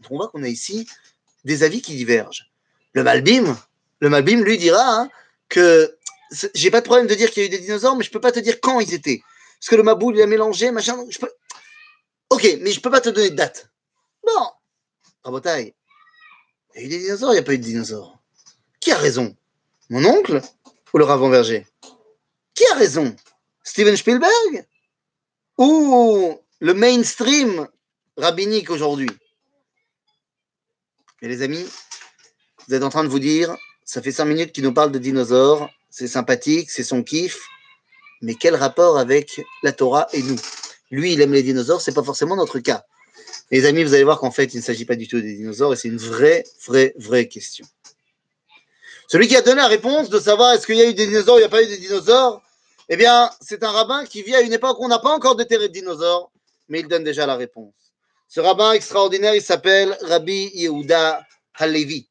Donc 0.00 0.12
on 0.12 0.16
voit 0.16 0.28
qu'on 0.28 0.42
a 0.42 0.48
ici 0.48 0.88
des 1.44 1.62
avis 1.62 1.82
qui 1.82 1.94
divergent. 1.94 2.50
Le 2.92 3.02
Malbim, 3.02 3.56
le 4.00 4.08
Malbim 4.08 4.42
lui 4.42 4.58
dira 4.58 5.00
hein, 5.00 5.10
que 5.48 5.96
j'ai 6.54 6.70
pas 6.70 6.80
de 6.80 6.86
problème 6.86 7.06
de 7.06 7.14
dire 7.14 7.30
qu'il 7.30 7.42
y 7.42 7.46
a 7.46 7.48
eu 7.48 7.50
des 7.50 7.58
dinosaures, 7.58 7.96
mais 7.96 8.04
je 8.04 8.10
peux 8.10 8.20
pas 8.20 8.32
te 8.32 8.40
dire 8.40 8.60
quand 8.60 8.80
ils 8.80 8.94
étaient. 8.94 9.22
Parce 9.58 9.68
que 9.70 9.76
le 9.76 9.82
Maboul, 9.82 10.16
il 10.16 10.22
a 10.22 10.26
mélangé, 10.26 10.70
machin. 10.70 10.98
Ok, 12.30 12.58
mais 12.60 12.70
je 12.70 12.80
peux 12.80 12.90
pas 12.90 13.00
te 13.00 13.08
donner 13.08 13.30
de 13.30 13.36
date. 13.36 13.70
Bon, 14.24 14.50
Rabotaille, 15.22 15.74
il 16.74 16.80
y 16.80 16.84
a 16.84 16.86
eu 16.86 16.88
des 16.88 16.98
dinosaures, 16.98 17.30
il 17.30 17.34
n'y 17.34 17.40
a 17.40 17.42
pas 17.42 17.54
eu 17.54 17.58
de 17.58 17.62
dinosaures. 17.62 18.18
Qui 18.80 18.92
a 18.92 18.98
raison? 18.98 19.34
Mon 19.88 20.04
oncle 20.04 20.42
ou 20.92 20.98
le 20.98 21.04
Rav 21.04 21.28
Verger? 21.30 21.66
Qui 22.54 22.64
a 22.66 22.74
raison? 22.74 23.14
Steven 23.62 23.96
Spielberg? 23.96 24.66
Ou 25.58 26.38
le 26.60 26.74
mainstream 26.74 27.68
rabbinique 28.16 28.70
aujourd'hui. 28.70 29.10
Et 31.22 31.28
les 31.28 31.42
amis, 31.42 31.64
vous 32.66 32.74
êtes 32.74 32.82
en 32.82 32.90
train 32.90 33.04
de 33.04 33.08
vous 33.08 33.18
dire, 33.18 33.56
ça 33.84 34.02
fait 34.02 34.12
cinq 34.12 34.26
minutes 34.26 34.52
qu'il 34.52 34.64
nous 34.64 34.74
parle 34.74 34.92
de 34.92 34.98
dinosaures, 34.98 35.70
c'est 35.90 36.08
sympathique, 36.08 36.70
c'est 36.70 36.84
son 36.84 37.02
kiff, 37.02 37.40
mais 38.20 38.34
quel 38.34 38.54
rapport 38.54 38.98
avec 38.98 39.40
la 39.62 39.72
Torah 39.72 40.06
et 40.12 40.22
nous? 40.22 40.38
Lui, 40.90 41.12
il 41.12 41.20
aime 41.20 41.32
les 41.32 41.42
dinosaures, 41.42 41.80
c'est 41.80 41.94
pas 41.94 42.02
forcément 42.02 42.36
notre 42.36 42.58
cas. 42.58 42.84
Les 43.50 43.66
amis, 43.66 43.84
vous 43.84 43.94
allez 43.94 44.04
voir 44.04 44.18
qu'en 44.18 44.30
fait, 44.30 44.54
il 44.54 44.58
ne 44.58 44.62
s'agit 44.62 44.84
pas 44.84 44.96
du 44.96 45.08
tout 45.08 45.20
des 45.20 45.34
dinosaures 45.34 45.72
et 45.72 45.76
c'est 45.76 45.88
une 45.88 45.98
vraie, 45.98 46.44
vraie, 46.66 46.94
vraie 46.98 47.28
question. 47.28 47.66
Celui 49.08 49.28
qui 49.28 49.36
a 49.36 49.42
donné 49.42 49.56
la 49.56 49.68
réponse 49.68 50.08
de 50.08 50.18
savoir 50.18 50.52
est-ce 50.52 50.66
qu'il 50.66 50.76
y 50.76 50.82
a 50.82 50.88
eu 50.88 50.94
des 50.94 51.06
dinosaures 51.06 51.36
ou 51.36 51.38
il 51.38 51.42
n'y 51.42 51.46
a 51.46 51.50
pas 51.50 51.62
eu 51.62 51.66
des 51.66 51.78
dinosaures, 51.78 52.42
eh 52.88 52.96
bien, 52.96 53.30
c'est 53.40 53.62
un 53.62 53.70
rabbin 53.70 54.04
qui 54.04 54.22
vit 54.22 54.34
à 54.34 54.40
une 54.40 54.52
époque 54.52 54.78
où 54.80 54.84
on 54.84 54.88
n'a 54.88 54.98
pas 54.98 55.10
encore 55.10 55.36
déterré 55.36 55.68
de 55.68 55.72
dinosaures 55.72 56.30
mais 56.68 56.80
il 56.80 56.88
donne 56.88 57.04
déjà 57.04 57.26
la 57.26 57.36
réponse. 57.36 57.74
Ce 58.28 58.40
rabbin 58.40 58.72
extraordinaire, 58.72 59.34
il 59.34 59.42
s'appelle 59.42 59.96
Rabbi 60.02 60.50
Yehuda 60.54 61.24
Halevi. 61.54 62.08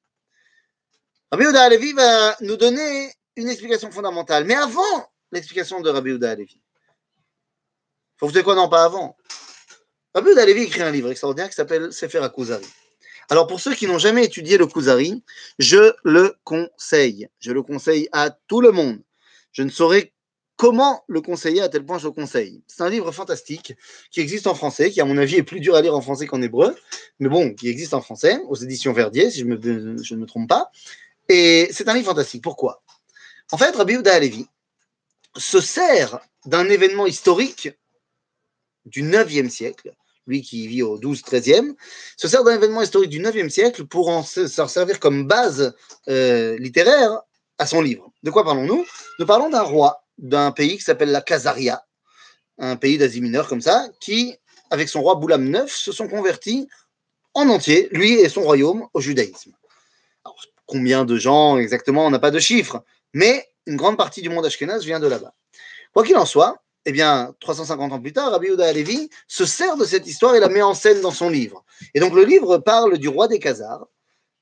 Rabbi 1.31 1.43
Yehuda 1.43 1.63
Halevi 1.63 1.93
va 1.93 2.37
nous 2.41 2.55
donner 2.55 3.11
une 3.35 3.49
explication 3.49 3.91
fondamentale. 3.91 4.45
Mais 4.45 4.55
avant 4.55 5.11
l'explication 5.31 5.81
de 5.81 5.89
Rabbi 5.89 6.11
Yehuda 6.11 6.31
Halevi, 6.31 6.61
faut 8.17 8.27
vous 8.27 8.31
dire 8.31 8.43
quoi? 8.43 8.55
Non, 8.55 8.69
pas 8.69 8.85
avant. 8.85 9.17
Rabbi 10.13 10.29
Yehuda 10.29 10.43
Halevi 10.43 10.61
écrit 10.63 10.81
un 10.81 10.91
livre 10.91 11.11
extraordinaire 11.11 11.49
qui 11.49 11.55
s'appelle 11.55 11.91
Sefer 11.91 12.19
HaKuzari. 12.19 12.67
Alors 13.29 13.47
pour 13.47 13.59
ceux 13.59 13.73
qui 13.73 13.87
n'ont 13.87 13.97
jamais 13.97 14.25
étudié 14.25 14.57
le 14.57 14.67
Kuzari, 14.67 15.23
je 15.57 15.93
le 16.03 16.35
conseille. 16.43 17.29
Je 17.39 17.51
le 17.51 17.63
conseille 17.63 18.09
à 18.11 18.29
tout 18.29 18.61
le 18.61 18.71
monde. 18.71 19.01
Je 19.51 19.63
ne 19.63 19.69
saurais 19.69 20.13
Comment 20.55 21.03
le 21.07 21.21
conseiller 21.21 21.61
à 21.61 21.69
tel 21.69 21.83
point 21.85 21.97
je 21.97 22.05
le 22.05 22.11
conseille 22.11 22.61
C'est 22.67 22.83
un 22.83 22.89
livre 22.89 23.11
fantastique 23.11 23.73
qui 24.11 24.21
existe 24.21 24.45
en 24.45 24.53
français, 24.53 24.91
qui 24.91 25.01
à 25.01 25.05
mon 25.05 25.17
avis 25.17 25.35
est 25.35 25.43
plus 25.43 25.59
dur 25.59 25.75
à 25.75 25.81
lire 25.81 25.95
en 25.95 26.01
français 26.01 26.27
qu'en 26.27 26.41
hébreu, 26.41 26.75
mais 27.19 27.27
bon, 27.27 27.53
qui 27.53 27.69
existe 27.69 27.93
en 27.93 28.01
français, 28.01 28.39
aux 28.47 28.55
éditions 28.55 28.93
Verdier, 28.93 29.31
si 29.31 29.39
je, 29.39 29.45
ne 29.45 30.19
me 30.19 30.25
trompe 30.25 30.47
pas. 30.47 30.69
Et 31.27 31.69
c'est 31.71 31.89
un 31.89 31.93
livre 31.93 32.07
fantastique. 32.07 32.43
Pourquoi? 32.43 32.83
En 33.51 33.57
fait, 33.57 33.75
Rabbi 33.75 33.93
Yehuda 33.93 34.13
Alevi 34.13 34.47
se 35.35 35.59
sert 35.59 36.19
d'un 36.45 36.69
événement 36.69 37.07
historique 37.07 37.71
du 38.85 39.01
9e 39.01 39.49
siècle, 39.49 39.95
lui 40.27 40.41
qui 40.41 40.67
vit 40.67 40.83
au 40.83 40.99
12-13e, 40.99 41.73
se 42.15 42.27
sert 42.27 42.43
d'un 42.43 42.55
événement 42.55 42.81
historique 42.81 43.09
du 43.09 43.21
9e 43.21 43.49
siècle 43.49 43.85
pour 43.85 44.09
en 44.09 44.23
se 44.23 44.47
servir 44.47 44.99
comme 44.99 45.25
base 45.25 45.75
euh, 46.09 46.57
littéraire 46.59 47.21
à 47.57 47.65
son 47.65 47.81
livre. 47.81 48.11
De 48.21 48.29
quoi 48.29 48.43
parlons-nous? 48.43 48.85
Nous 49.19 49.25
parlons 49.25 49.49
d'un 49.49 49.61
roi 49.61 50.02
d'un 50.17 50.51
pays 50.51 50.77
qui 50.77 50.83
s'appelle 50.83 51.11
la 51.11 51.21
Khazaria, 51.21 51.83
un 52.57 52.75
pays 52.75 52.97
d'Asie 52.97 53.21
mineure 53.21 53.47
comme 53.47 53.61
ça, 53.61 53.87
qui, 53.99 54.35
avec 54.69 54.89
son 54.89 55.01
roi 55.01 55.15
Boulam 55.15 55.45
IX, 55.47 55.67
se 55.67 55.91
sont 55.91 56.07
convertis 56.07 56.67
en 57.33 57.49
entier, 57.49 57.89
lui 57.91 58.13
et 58.13 58.29
son 58.29 58.41
royaume, 58.41 58.87
au 58.93 59.01
judaïsme. 59.01 59.53
combien 60.65 61.03
de 61.05 61.17
gens 61.17 61.57
exactement, 61.57 62.05
on 62.05 62.09
n'a 62.09 62.19
pas 62.19 62.31
de 62.31 62.39
chiffres, 62.39 62.83
mais 63.13 63.47
une 63.65 63.75
grande 63.75 63.97
partie 63.97 64.21
du 64.21 64.29
monde 64.29 64.45
ashkénaze 64.45 64.85
vient 64.85 64.99
de 64.99 65.07
là-bas. 65.07 65.33
Quoi 65.93 66.03
qu'il 66.03 66.17
en 66.17 66.25
soit, 66.25 66.63
eh 66.85 66.91
bien, 66.91 67.33
350 67.39 67.93
ans 67.93 67.99
plus 67.99 68.13
tard, 68.13 68.31
Rabbi 68.31 68.47
Yehuda 68.47 68.65
Alevi 68.65 69.09
se 69.27 69.45
sert 69.45 69.77
de 69.77 69.85
cette 69.85 70.07
histoire 70.07 70.35
et 70.35 70.39
la 70.39 70.49
met 70.49 70.61
en 70.61 70.73
scène 70.73 71.01
dans 71.01 71.11
son 71.11 71.29
livre. 71.29 71.63
Et 71.93 71.99
donc, 71.99 72.13
le 72.13 72.23
livre 72.23 72.57
parle 72.57 72.97
du 72.97 73.07
roi 73.07 73.27
des 73.27 73.39
Khazars, 73.39 73.87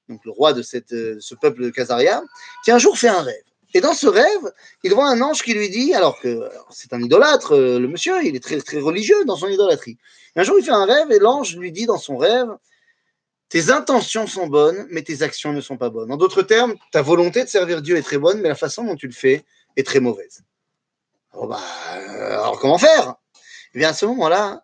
donc 0.10 0.24
le 0.25 0.32
roi 0.32 0.54
de 0.54 0.62
cette, 0.62 0.94
euh, 0.94 1.18
ce 1.20 1.36
peuple 1.36 1.63
de 1.63 1.70
Khazaria, 1.70 2.24
qui 2.63 2.72
un 2.72 2.80
jour 2.80 2.98
fait 2.98 3.10
un 3.10 3.22
rêve. 3.22 3.44
Et 3.74 3.82
dans 3.82 3.94
ce 3.94 4.08
rêve, 4.08 4.51
il 4.84 4.94
voit 4.94 5.08
un 5.08 5.22
ange 5.22 5.44
qui 5.44 5.54
lui 5.54 5.70
dit, 5.70 5.94
alors 5.94 6.20
que 6.20 6.50
c'est 6.70 6.94
un 6.94 7.01
idolâtre, 7.01 7.54
euh, 7.56 7.80
le 7.80 7.88
monsieur, 7.88 8.24
il 8.24 8.36
est 8.36 8.44
très, 8.44 8.60
très 8.60 8.80
religieux 8.80 9.24
dans 9.25 9.36
son 9.36 9.48
idolâtrie. 9.48 9.98
un 10.36 10.44
jour, 10.44 10.58
il 10.60 10.66
fait 10.66 10.72
un 10.72 10.86
rêve 10.86 11.12
et 11.12 11.20
l'ange 11.20 11.56
lui 11.56 11.72
dit 11.72 11.86
dans 11.86 11.98
son 11.98 12.18
rêve, 12.18 12.50
tes 13.50 13.70
intentions 13.70 14.28
sont 14.28 14.48
bonnes, 14.48 14.88
mais 14.92 15.01
tes 15.01 15.24
actions 15.24 15.51
ne 15.51 15.62
sont 15.62 15.78
pas 15.78 15.90
bonnes. 15.90 16.12
En 16.12 16.18
d'autres 16.18 16.42
termes, 16.42 16.75
ta 16.92 17.01
volonté 17.01 17.44
de 17.44 17.50
servir 17.50 17.82
Dieu 17.82 17.98
est 17.98 18.01
très 18.01 18.18
bonne, 18.18 18.40
mais 18.40 18.50
la 18.50 18.56
façon 18.56 18.84
dont 18.84 18.96
tu 18.96 19.08
le 19.08 19.13
fais 19.13 19.46
est 19.75 19.86
très 19.86 20.00
mauvaise. 20.00 20.44
Oh 21.34 21.48
bah, 21.48 21.60
euh, 21.96 22.32
alors 22.32 22.60
comment 22.60 22.78
faire? 22.78 23.16
Eh 23.74 23.80
bien, 23.80 23.90
à 23.90 23.94
ce 23.94 24.06
moment-là, 24.06 24.63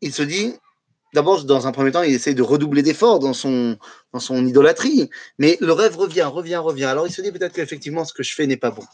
il 0.00 0.12
se 0.12 0.22
dit, 0.22 0.54
D'abord, 1.12 1.44
dans 1.44 1.66
un 1.66 1.72
premier 1.72 1.90
temps, 1.90 2.02
il 2.02 2.14
essaie 2.14 2.34
de 2.34 2.42
redoubler 2.42 2.82
d'efforts 2.82 3.18
dans 3.18 3.32
son, 3.32 3.76
dans 4.12 4.46
idolâtrie, 4.46 5.10
mais 5.38 5.58
le 5.60 5.72
rêve 5.72 5.96
revient, 5.96 6.22
revient, 6.22 6.56
revient. 6.56 6.84
Alors 6.84 7.06
il 7.06 7.12
se 7.12 7.20
dit 7.20 7.32
peut-être 7.32 7.52
qu'effectivement, 7.52 8.04
ce 8.04 8.12
que 8.12 8.22
je 8.22 8.34
fais 8.34 8.46
n'est 8.46 8.56
pas 8.56 8.70
bon. 8.70 8.84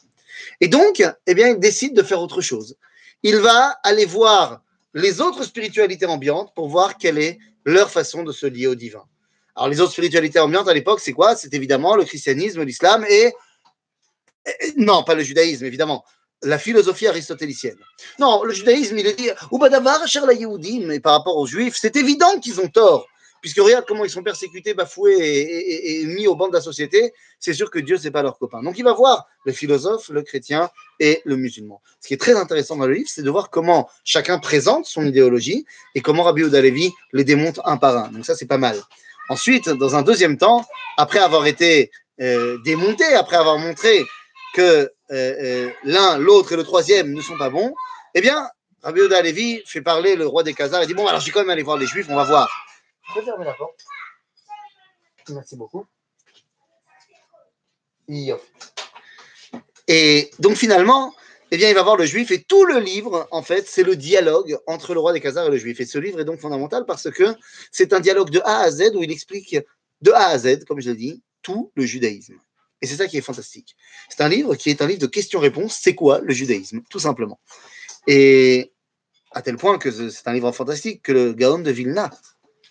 Et 0.61 0.69
donc, 0.69 1.03
eh 1.27 1.35
bien, 1.35 1.49
il 1.49 1.59
décide 1.59 1.95
de 1.95 2.03
faire 2.03 2.21
autre 2.21 2.41
chose. 2.41 2.77
Il 3.23 3.37
va 3.37 3.77
aller 3.83 4.07
voir 4.07 4.63
les 4.95 5.21
autres 5.21 5.45
spiritualités 5.45 6.07
ambiantes 6.07 6.55
pour 6.55 6.69
voir 6.69 6.97
quelle 6.97 7.19
est 7.19 7.39
leur 7.65 7.91
façon 7.91 8.23
de 8.23 8.33
se 8.33 8.47
lier 8.47 8.67
au 8.67 8.75
divin. 8.75 9.05
Alors, 9.55 9.69
les 9.69 9.81
autres 9.81 9.93
spiritualités 9.93 10.39
ambiantes 10.39 10.69
à 10.69 10.75
l'époque, 10.75 11.01
c'est 11.01 11.13
quoi? 11.13 11.37
C'est 11.37 11.53
évidemment 11.53 11.97
le 11.97 12.05
christianisme, 12.05 12.63
l'islam 12.63 13.05
et. 13.09 13.33
Non, 14.77 15.03
pas 15.03 15.15
le 15.15 15.23
judaïsme, 15.23 15.65
évidemment 15.65 16.05
la 16.43 16.59
philosophie 16.59 17.07
aristotélicienne. 17.07 17.79
Non, 18.19 18.43
le 18.43 18.53
judaïsme, 18.53 18.99
il 18.99 19.07
est 19.07 19.17
dit, 20.59 20.81
mais 20.81 21.01
par 21.01 21.13
rapport 21.13 21.37
aux 21.37 21.47
juifs, 21.47 21.77
c'est 21.81 21.97
évident 21.97 22.39
qu'ils 22.41 22.61
ont 22.61 22.69
tort, 22.69 23.07
puisque 23.41 23.59
regarde 23.59 23.85
comment 23.87 24.05
ils 24.05 24.11
sont 24.11 24.23
persécutés, 24.23 24.75
bafoués 24.75 25.17
et, 25.19 26.05
mis 26.07 26.27
au 26.27 26.35
banc 26.37 26.49
de 26.49 26.55
la 26.55 26.61
société, 26.61 27.13
c'est 27.39 27.55
sûr 27.55 27.71
que 27.71 27.79
Dieu, 27.79 27.97
c'est 27.97 28.11
pas 28.11 28.23
leur 28.23 28.39
copain. 28.39 28.63
Donc 28.63 28.79
il 28.79 28.85
va 28.85 28.93
voir 28.93 29.27
le 29.45 29.53
philosophe, 29.53 30.09
le 30.09 30.23
chrétien 30.23 30.71
et 31.01 31.23
le 31.25 31.37
musulman. 31.37 31.81
Ce 32.01 32.09
qui 32.09 32.15
est 32.15 32.21
très 32.21 32.35
intéressant 32.35 32.77
dans 32.77 32.87
le 32.87 32.95
livre, 32.95 33.09
c'est 33.13 33.23
de 33.23 33.31
voir 33.31 33.51
comment 33.51 33.89
chacun 34.05 34.39
présente 34.39 34.87
son 34.87 35.05
idéologie 35.07 35.65
et 35.95 36.01
comment 36.01 36.23
Rabbi 36.23 36.43
Levi 36.43 36.93
les 37.13 37.25
démonte 37.25 37.61
un 37.65 37.77
par 37.77 37.97
un. 37.97 38.09
Donc 38.09 38.25
ça, 38.25 38.35
c'est 38.35 38.47
pas 38.47 38.59
mal. 38.59 38.81
Ensuite, 39.29 39.69
dans 39.69 39.97
un 39.97 40.03
deuxième 40.03 40.39
temps, 40.39 40.65
après 40.97 41.19
avoir 41.19 41.47
été 41.47 41.91
euh, 42.21 42.59
démonté, 42.65 43.05
après 43.15 43.37
avoir 43.37 43.59
montré 43.59 44.05
que 44.55 44.91
euh, 45.11 45.67
euh, 45.67 45.71
l'un, 45.85 46.19
l'autre 46.19 46.53
et 46.53 46.57
le 46.57 46.65
troisième 46.65 47.13
ne 47.13 47.21
sont 47.21 47.39
pas 47.39 47.51
bons, 47.51 47.75
eh 48.15 48.21
bien, 48.21 48.49
Rabbi 48.83 49.01
Oda 49.01 49.23
Levi 49.23 49.63
fait 49.67 49.83
parler 49.83 50.17
le 50.17 50.27
roi 50.27 50.43
des 50.43 50.55
Khazars 50.55 50.83
et 50.83 50.87
dit 50.87 50.95
Bon, 50.95 51.07
alors 51.07 51.21
je 51.21 51.27
vais 51.27 51.33
quand 51.33 51.41
même 51.41 51.51
aller 51.51 51.63
voir 51.63 51.77
les 51.77 51.87
Juifs, 51.87 52.07
on 52.09 52.17
va 52.17 52.25
voir. 52.25 52.49
Je 53.09 53.15
peux 53.15 53.25
fermer 53.25 53.45
la 53.45 53.55
porte 53.55 53.85
Merci 55.29 55.57
beaucoup. 55.57 55.87
Et 59.89 60.31
donc 60.39 60.57
finalement, 60.57 61.15
eh 61.51 61.57
bien, 61.57 61.69
il 61.69 61.75
va 61.75 61.83
voir 61.83 61.97
le 61.97 62.05
juif 62.05 62.31
et 62.31 62.43
tout 62.43 62.65
le 62.65 62.79
livre, 62.79 63.29
en 63.31 63.43
fait, 63.43 63.67
c'est 63.69 63.83
le 63.83 63.97
dialogue 63.97 64.59
entre 64.67 64.95
le 64.95 65.01
roi 65.01 65.13
des 65.13 65.21
Khazars 65.21 65.47
et 65.47 65.51
le 65.51 65.57
juif. 65.57 65.81
Et 65.81 65.87
ce 65.87 65.99
livre 65.99 66.21
est 66.21 66.25
donc 66.25 66.41
fondamental 66.41 66.85
parce 66.87 67.11
que 67.11 67.35
c'est 67.71 67.93
un 67.93 68.01
dialogue 68.01 68.31
de 68.31 68.41
A 68.41 68.61
à 68.61 68.71
Z 68.71 68.93
où 68.95 69.03
il 69.03 69.11
explique 69.13 69.57
de 70.03 70.11
A 70.11 70.29
à 70.29 70.39
Z, 70.39 70.65
comme 70.65 70.81
je 70.81 70.91
l'ai 70.91 70.97
dit, 70.97 71.23
tout 71.43 71.71
le 71.77 71.85
judaïsme. 71.85 72.35
Et 72.83 72.87
c'est 72.87 72.97
ça 72.97 73.07
qui 73.07 73.17
est 73.17 73.23
fantastique. 73.23 73.77
C'est 74.09 74.23
un 74.23 74.29
livre 74.29 74.55
qui 74.55 74.71
est 74.71 74.83
un 74.83 74.87
livre 74.87 75.01
de 75.01 75.07
questions-réponses. 75.07 75.79
C'est 75.81 75.95
quoi 75.95 76.21
le 76.21 76.33
judaïsme 76.35 76.83
Tout 76.91 76.99
simplement? 76.99 77.41
Et 78.07 78.73
à 79.33 79.43
tel 79.43 79.57
point 79.57 79.79
que 79.79 79.91
c'est 79.91 80.29
un 80.29 80.33
livre 80.33 80.53
fantastique 80.53 81.03
que 81.03 81.13
le 81.13 81.33
Gaon 81.33 81.61
de 81.61 81.71
Vilna 81.71 82.11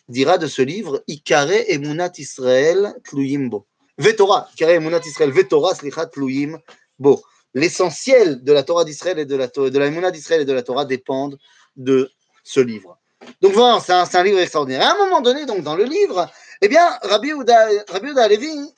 dira 0.08 0.38
de 0.38 0.48
ce 0.48 0.62
livre 0.62 1.04
Ikare 1.08 1.70
emunat 1.70 2.14
Israël 2.18 2.96
tluyim 3.04 3.50
bo. 3.50 3.68
Vetora, 3.98 4.48
Ikare 4.54 4.76
emunat 4.76 5.06
Israël, 5.06 5.32
Vetora 5.32 5.74
slichat 5.76 6.08
tluyim 6.08 6.60
bo. 7.00 7.24
L'essentiel 7.54 8.44
de 8.44 8.52
la 8.52 8.64
Torah 8.64 8.84
d'Israël 8.84 9.20
et 9.20 9.26
de 9.26 9.36
la, 9.36 9.48
de 9.48 9.80
la 9.80 10.12
d'Israël 10.12 10.42
et 10.42 10.46
de 10.46 10.54
la 10.54 10.62
Torah 10.62 10.86
dépendent 10.86 11.40
de 11.76 12.12
ce 12.44 12.60
livre. 12.60 13.00
Donc 13.42 13.54
voilà, 13.54 13.80
c'est 13.80 13.94
un, 13.94 14.06
un, 14.12 14.24
livre 14.24 14.40
extraordinaire. 14.40 14.88
À 14.88 14.94
un 14.94 14.98
moment 14.98 15.22
donné, 15.22 15.46
donc 15.46 15.64
dans 15.64 15.76
le 15.76 15.86
livre, 15.86 16.30
eh 16.66 16.68
bien, 16.68 16.98
Rabbi 17.04 17.32
Ouda, 17.32 17.68
Rabbi 17.90 18.10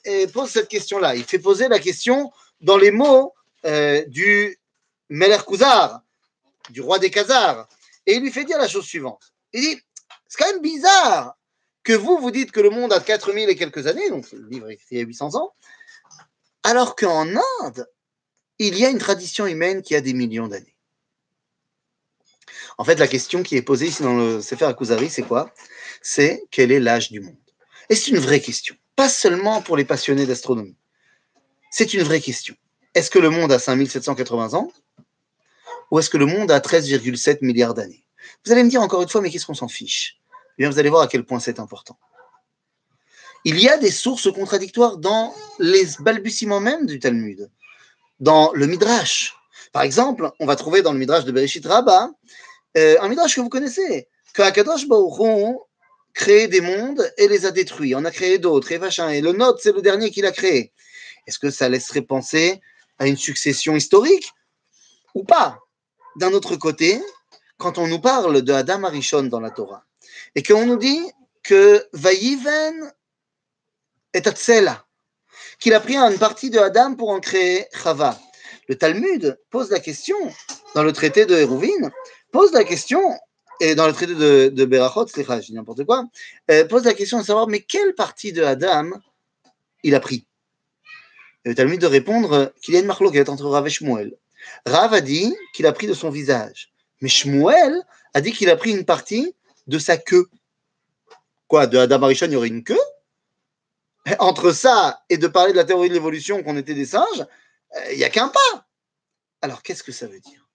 eh, 0.03 0.27
pose 0.27 0.49
cette 0.49 0.67
question-là. 0.67 1.15
Il 1.15 1.23
fait 1.23 1.39
poser 1.39 1.69
la 1.69 1.79
question 1.79 2.33
dans 2.59 2.75
les 2.75 2.91
mots 2.91 3.33
euh, 3.65 4.03
du 4.07 4.59
Meler 5.07 5.37
Kuzar, 5.47 6.01
du 6.69 6.81
roi 6.81 6.99
des 6.99 7.09
Khazars. 7.09 7.65
Et 8.05 8.15
il 8.15 8.21
lui 8.21 8.29
fait 8.29 8.43
dire 8.43 8.57
la 8.57 8.67
chose 8.67 8.85
suivante. 8.85 9.31
Il 9.53 9.61
dit, 9.61 9.81
c'est 10.27 10.37
quand 10.37 10.51
même 10.51 10.61
bizarre 10.61 11.37
que 11.85 11.93
vous, 11.93 12.17
vous 12.17 12.29
dites 12.29 12.51
que 12.51 12.59
le 12.59 12.71
monde 12.71 12.91
a 12.91 12.99
4000 12.99 13.47
et 13.47 13.55
quelques 13.55 13.87
années, 13.87 14.09
donc 14.09 14.29
le 14.33 14.45
livre 14.49 14.69
est 14.69 14.73
écrit 14.73 14.87
il 14.91 14.97
y 14.97 15.01
a 15.01 15.05
800 15.05 15.35
ans, 15.35 15.53
alors 16.63 16.97
qu'en 16.97 17.25
Inde, 17.61 17.87
il 18.59 18.77
y 18.77 18.85
a 18.85 18.89
une 18.89 18.97
tradition 18.97 19.47
humaine 19.47 19.81
qui 19.81 19.95
a 19.95 20.01
des 20.01 20.13
millions 20.13 20.49
d'années. 20.49 20.75
En 22.77 22.83
fait, 22.83 22.95
la 22.95 23.07
question 23.07 23.43
qui 23.43 23.55
est 23.55 23.61
posée 23.61 23.85
ici 23.85 24.03
dans 24.03 24.17
le 24.17 24.41
Sefer 24.41 24.65
Akuzari, 24.65 25.09
c'est 25.09 25.23
quoi? 25.23 25.53
C'est 26.01 26.43
quel 26.51 26.73
est 26.73 26.81
l'âge 26.81 27.11
du 27.11 27.21
monde? 27.21 27.46
Et 27.89 27.95
c'est 27.95 28.11
une 28.11 28.19
vraie 28.19 28.39
question, 28.39 28.75
pas 28.95 29.09
seulement 29.09 29.61
pour 29.61 29.77
les 29.77 29.85
passionnés 29.85 30.25
d'astronomie. 30.25 30.77
C'est 31.71 31.93
une 31.93 32.03
vraie 32.03 32.21
question. 32.21 32.55
Est-ce 32.93 33.11
que 33.11 33.19
le 33.19 33.29
monde 33.29 33.51
a 33.51 33.59
5780 33.59 34.53
ans 34.53 34.71
ou 35.91 35.99
est-ce 35.99 36.09
que 36.09 36.17
le 36.17 36.25
monde 36.25 36.51
a 36.51 36.59
13,7 36.59 37.39
milliards 37.41 37.73
d'années? 37.73 38.03
Vous 38.45 38.51
allez 38.51 38.63
me 38.63 38.69
dire 38.69 38.81
encore 38.81 39.01
une 39.01 39.09
fois, 39.09 39.21
mais 39.21 39.29
qu'est-ce 39.29 39.45
qu'on 39.45 39.53
s'en 39.53 39.67
fiche? 39.67 40.17
Eh 40.57 40.63
bien, 40.63 40.69
vous 40.69 40.79
allez 40.79 40.89
voir 40.89 41.03
à 41.03 41.07
quel 41.07 41.23
point 41.23 41.39
c'est 41.39 41.59
important. 41.59 41.97
Il 43.45 43.59
y 43.59 43.69
a 43.69 43.77
des 43.77 43.91
sources 43.91 44.31
contradictoires 44.31 44.97
dans 44.97 45.33
les 45.59 45.85
balbutiements 45.99 46.59
même 46.59 46.85
du 46.85 46.99
Talmud, 46.99 47.49
dans 48.19 48.51
le 48.53 48.65
Midrash. 48.65 49.35
Par 49.71 49.83
exemple, 49.83 50.31
on 50.39 50.45
va 50.45 50.55
trouver 50.55 50.81
dans 50.81 50.91
le 50.91 50.99
Midrash 50.99 51.23
de 51.23 51.31
Bereshit 51.31 51.65
Rabbah 51.65 52.09
euh, 52.77 52.97
un 52.99 53.07
Midrash 53.07 53.35
que 53.35 53.41
vous 53.41 53.49
connaissez, 53.49 54.07
que 54.33 54.41
Akadosh 54.41 54.87
Baruch 54.87 55.57
créé 56.17 56.47
des 56.47 56.61
mondes 56.61 57.13
et 57.17 57.27
les 57.27 57.45
a 57.45 57.51
détruits. 57.51 57.95
On 57.95 58.03
a 58.03 58.11
créé 58.11 58.39
d'autres 58.39 58.71
et 58.71 58.79
machin. 58.79 59.09
Et 59.09 59.21
le 59.21 59.33
nôtre, 59.33 59.59
c'est 59.61 59.71
le 59.71 59.83
dernier 59.83 60.09
qu'il 60.09 60.25
a 60.25 60.31
créé. 60.31 60.73
Est-ce 61.27 61.37
que 61.39 61.51
ça 61.51 61.69
laisserait 61.69 62.01
penser 62.01 62.59
à 62.97 63.07
une 63.07 63.17
succession 63.17 63.75
historique 63.75 64.31
ou 65.13 65.23
pas? 65.23 65.59
D'un 66.15 66.33
autre 66.33 66.55
côté, 66.55 66.99
quand 67.57 67.77
on 67.77 67.87
nous 67.87 67.99
parle 67.99 68.41
de 68.41 68.51
Adam 68.51 68.83
Arishon 68.83 69.23
dans 69.23 69.39
la 69.39 69.51
Torah 69.51 69.85
et 70.35 70.41
qu'on 70.41 70.65
nous 70.65 70.77
dit 70.77 71.03
que 71.43 71.87
Vayiven 71.93 72.91
est 74.13 74.25
Atsela, 74.25 74.85
qu'il 75.59 75.75
a 75.75 75.79
pris 75.79 75.97
une 75.97 76.17
partie 76.17 76.49
de 76.49 76.57
Adam 76.57 76.95
pour 76.95 77.09
en 77.09 77.19
créer 77.19 77.67
Chava. 77.73 78.19
Le 78.67 78.75
Talmud 78.75 79.39
pose 79.51 79.69
la 79.69 79.79
question, 79.79 80.17
dans 80.73 80.83
le 80.83 80.93
traité 80.93 81.27
de 81.27 81.35
Hérouvine, 81.35 81.91
pose 82.31 82.51
la 82.53 82.63
question 82.63 83.01
et 83.59 83.75
dans 83.75 83.87
le 83.87 83.93
traité 83.93 84.15
de, 84.15 84.49
de 84.49 84.65
Berachot, 84.65 85.07
je 85.07 85.39
dis 85.39 85.53
n'importe 85.53 85.85
quoi, 85.85 86.05
euh, 86.51 86.65
pose 86.65 86.83
la 86.85 86.93
question 86.93 87.19
de 87.19 87.25
savoir, 87.25 87.47
mais 87.47 87.61
quelle 87.61 87.95
partie 87.95 88.33
de 88.33 88.43
Adam 88.43 88.91
il 89.83 89.95
a 89.95 89.99
pris? 89.99 90.25
Et 91.45 91.49
le 91.49 91.55
Talmud 91.55 91.79
de 91.79 91.87
répondre 91.87 92.53
qu'il 92.61 92.73
y 92.73 92.77
a 92.77 92.81
une 92.81 92.87
marloquette 92.87 93.29
entre 93.29 93.45
Rav 93.45 93.65
et 93.65 93.69
Shmuel. 93.69 94.17
Rav 94.65 94.93
a 94.93 95.01
dit 95.01 95.35
qu'il 95.53 95.65
a 95.65 95.71
pris 95.71 95.87
de 95.87 95.93
son 95.93 96.09
visage, 96.09 96.71
mais 97.01 97.09
Shmuel 97.09 97.81
a 98.13 98.21
dit 98.21 98.31
qu'il 98.31 98.49
a 98.49 98.55
pris 98.55 98.71
une 98.71 98.85
partie 98.85 99.35
de 99.67 99.79
sa 99.79 99.97
queue. 99.97 100.27
Quoi, 101.47 101.67
de 101.67 101.77
Adam 101.77 102.03
Arishon, 102.03 102.25
il 102.25 102.33
y 102.33 102.35
aurait 102.35 102.47
une 102.47 102.63
queue? 102.63 102.79
Entre 104.19 104.51
ça 104.51 105.03
et 105.09 105.17
de 105.17 105.27
parler 105.27 105.51
de 105.51 105.57
la 105.57 105.65
théorie 105.65 105.89
de 105.89 105.93
l'évolution 105.93 106.41
qu'on 106.43 106.57
était 106.57 106.73
des 106.73 106.85
singes, 106.85 107.25
euh, 107.75 107.91
il 107.91 107.97
n'y 107.97 108.03
a 108.03 108.09
qu'un 108.09 108.29
pas. 108.29 108.67
Alors, 109.41 109.61
qu'est-ce 109.63 109.83
que 109.83 109.91
ça 109.91 110.07
veut 110.07 110.19
dire? 110.19 110.46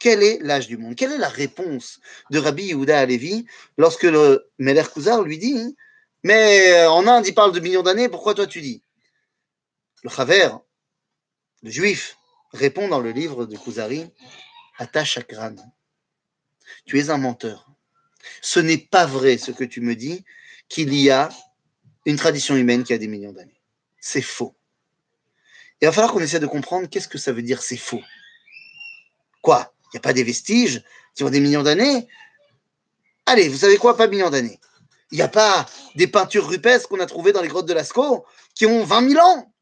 Quel 0.00 0.22
est 0.22 0.38
l'âge 0.40 0.66
du 0.66 0.78
monde? 0.78 0.96
Quelle 0.96 1.12
est 1.12 1.18
la 1.18 1.28
réponse 1.28 2.00
de 2.30 2.38
Rabbi 2.38 2.64
Yehuda 2.64 2.98
Alevi 2.98 3.46
lorsque 3.76 4.02
le 4.02 4.50
Meler 4.58 4.82
Kuzar 4.92 5.22
lui 5.22 5.38
dit 5.38 5.76
Mais 6.24 6.84
en 6.86 7.06
Inde, 7.06 7.26
il 7.26 7.34
parle 7.34 7.52
de 7.52 7.60
millions 7.60 7.82
d'années, 7.82 8.08
pourquoi 8.08 8.34
toi 8.34 8.46
tu 8.46 8.60
dis? 8.62 8.82
Le 10.02 10.10
Chaver, 10.10 10.48
le 11.62 11.70
juif, 11.70 12.16
répond 12.52 12.88
dans 12.88 12.98
le 13.00 13.12
livre 13.12 13.44
de 13.44 13.56
Kuzari 13.56 14.10
Ata 14.78 15.04
Chakran, 15.04 15.56
tu 16.86 16.98
es 16.98 17.10
un 17.10 17.18
menteur. 17.18 17.70
Ce 18.40 18.58
n'est 18.58 18.78
pas 18.78 19.04
vrai 19.04 19.36
ce 19.36 19.50
que 19.50 19.64
tu 19.64 19.82
me 19.82 19.94
dis 19.94 20.24
qu'il 20.68 20.94
y 20.94 21.10
a 21.10 21.28
une 22.06 22.16
tradition 22.16 22.56
humaine 22.56 22.84
qui 22.84 22.94
a 22.94 22.98
des 22.98 23.08
millions 23.08 23.32
d'années. 23.32 23.60
C'est 24.00 24.22
faux. 24.22 24.56
il 25.82 25.86
va 25.86 25.92
falloir 25.92 26.12
qu'on 26.14 26.20
essaie 26.20 26.40
de 26.40 26.46
comprendre 26.46 26.88
qu'est-ce 26.88 27.08
que 27.08 27.18
ça 27.18 27.32
veut 27.32 27.42
dire 27.42 27.62
c'est 27.62 27.76
faux. 27.76 28.02
Quoi? 29.42 29.74
Il 29.92 29.96
n'y 29.96 29.98
a 29.98 30.02
pas 30.02 30.12
des 30.12 30.24
vestiges 30.24 30.82
sur 31.14 31.30
des 31.30 31.40
millions 31.40 31.62
d'années. 31.62 32.06
Allez, 33.26 33.48
vous 33.48 33.58
savez 33.58 33.76
quoi, 33.76 33.96
pas 33.96 34.06
millions 34.06 34.30
d'années. 34.30 34.60
Il 35.12 35.16
n'y 35.16 35.22
a 35.22 35.28
pas 35.28 35.66
des 35.96 36.06
peintures 36.06 36.48
rupestres 36.48 36.88
qu'on 36.88 37.00
a 37.00 37.06
trouvées 37.06 37.32
dans 37.32 37.42
les 37.42 37.48
grottes 37.48 37.66
de 37.66 37.72
Lascaux 37.72 38.24
qui 38.54 38.66
ont 38.66 38.84
20 38.84 39.10
000 39.10 39.24
ans. 39.24 39.52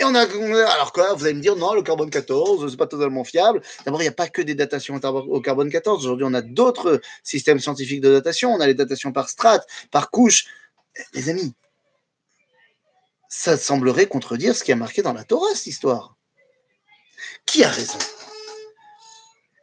Et 0.00 0.04
on 0.04 0.14
a, 0.16 0.22
alors 0.22 0.92
quoi, 0.92 1.14
vous 1.14 1.24
allez 1.24 1.34
me 1.34 1.40
dire, 1.40 1.54
non, 1.54 1.74
le 1.74 1.82
carbone 1.82 2.10
14, 2.10 2.68
c'est 2.68 2.76
pas 2.76 2.88
totalement 2.88 3.22
fiable. 3.22 3.62
D'abord, 3.84 4.00
il 4.00 4.04
n'y 4.04 4.08
a 4.08 4.12
pas 4.12 4.28
que 4.28 4.42
des 4.42 4.56
datations 4.56 4.96
au 4.96 5.40
carbone 5.40 5.70
14. 5.70 6.04
Aujourd'hui, 6.04 6.26
on 6.28 6.34
a 6.34 6.42
d'autres 6.42 7.00
systèmes 7.22 7.60
scientifiques 7.60 8.00
de 8.00 8.10
datation. 8.10 8.52
On 8.52 8.60
a 8.60 8.66
les 8.66 8.74
datations 8.74 9.12
par 9.12 9.28
strate, 9.28 9.64
par 9.92 10.10
couche. 10.10 10.46
Les 11.14 11.28
amis, 11.28 11.54
ça 13.28 13.56
semblerait 13.56 14.06
contredire 14.06 14.56
ce 14.56 14.64
qui 14.64 14.72
a 14.72 14.76
marqué 14.76 15.02
dans 15.02 15.12
la 15.12 15.22
Torah, 15.22 15.54
cette 15.54 15.68
histoire. 15.68 16.16
Qui 17.46 17.62
a 17.62 17.68
raison? 17.68 17.98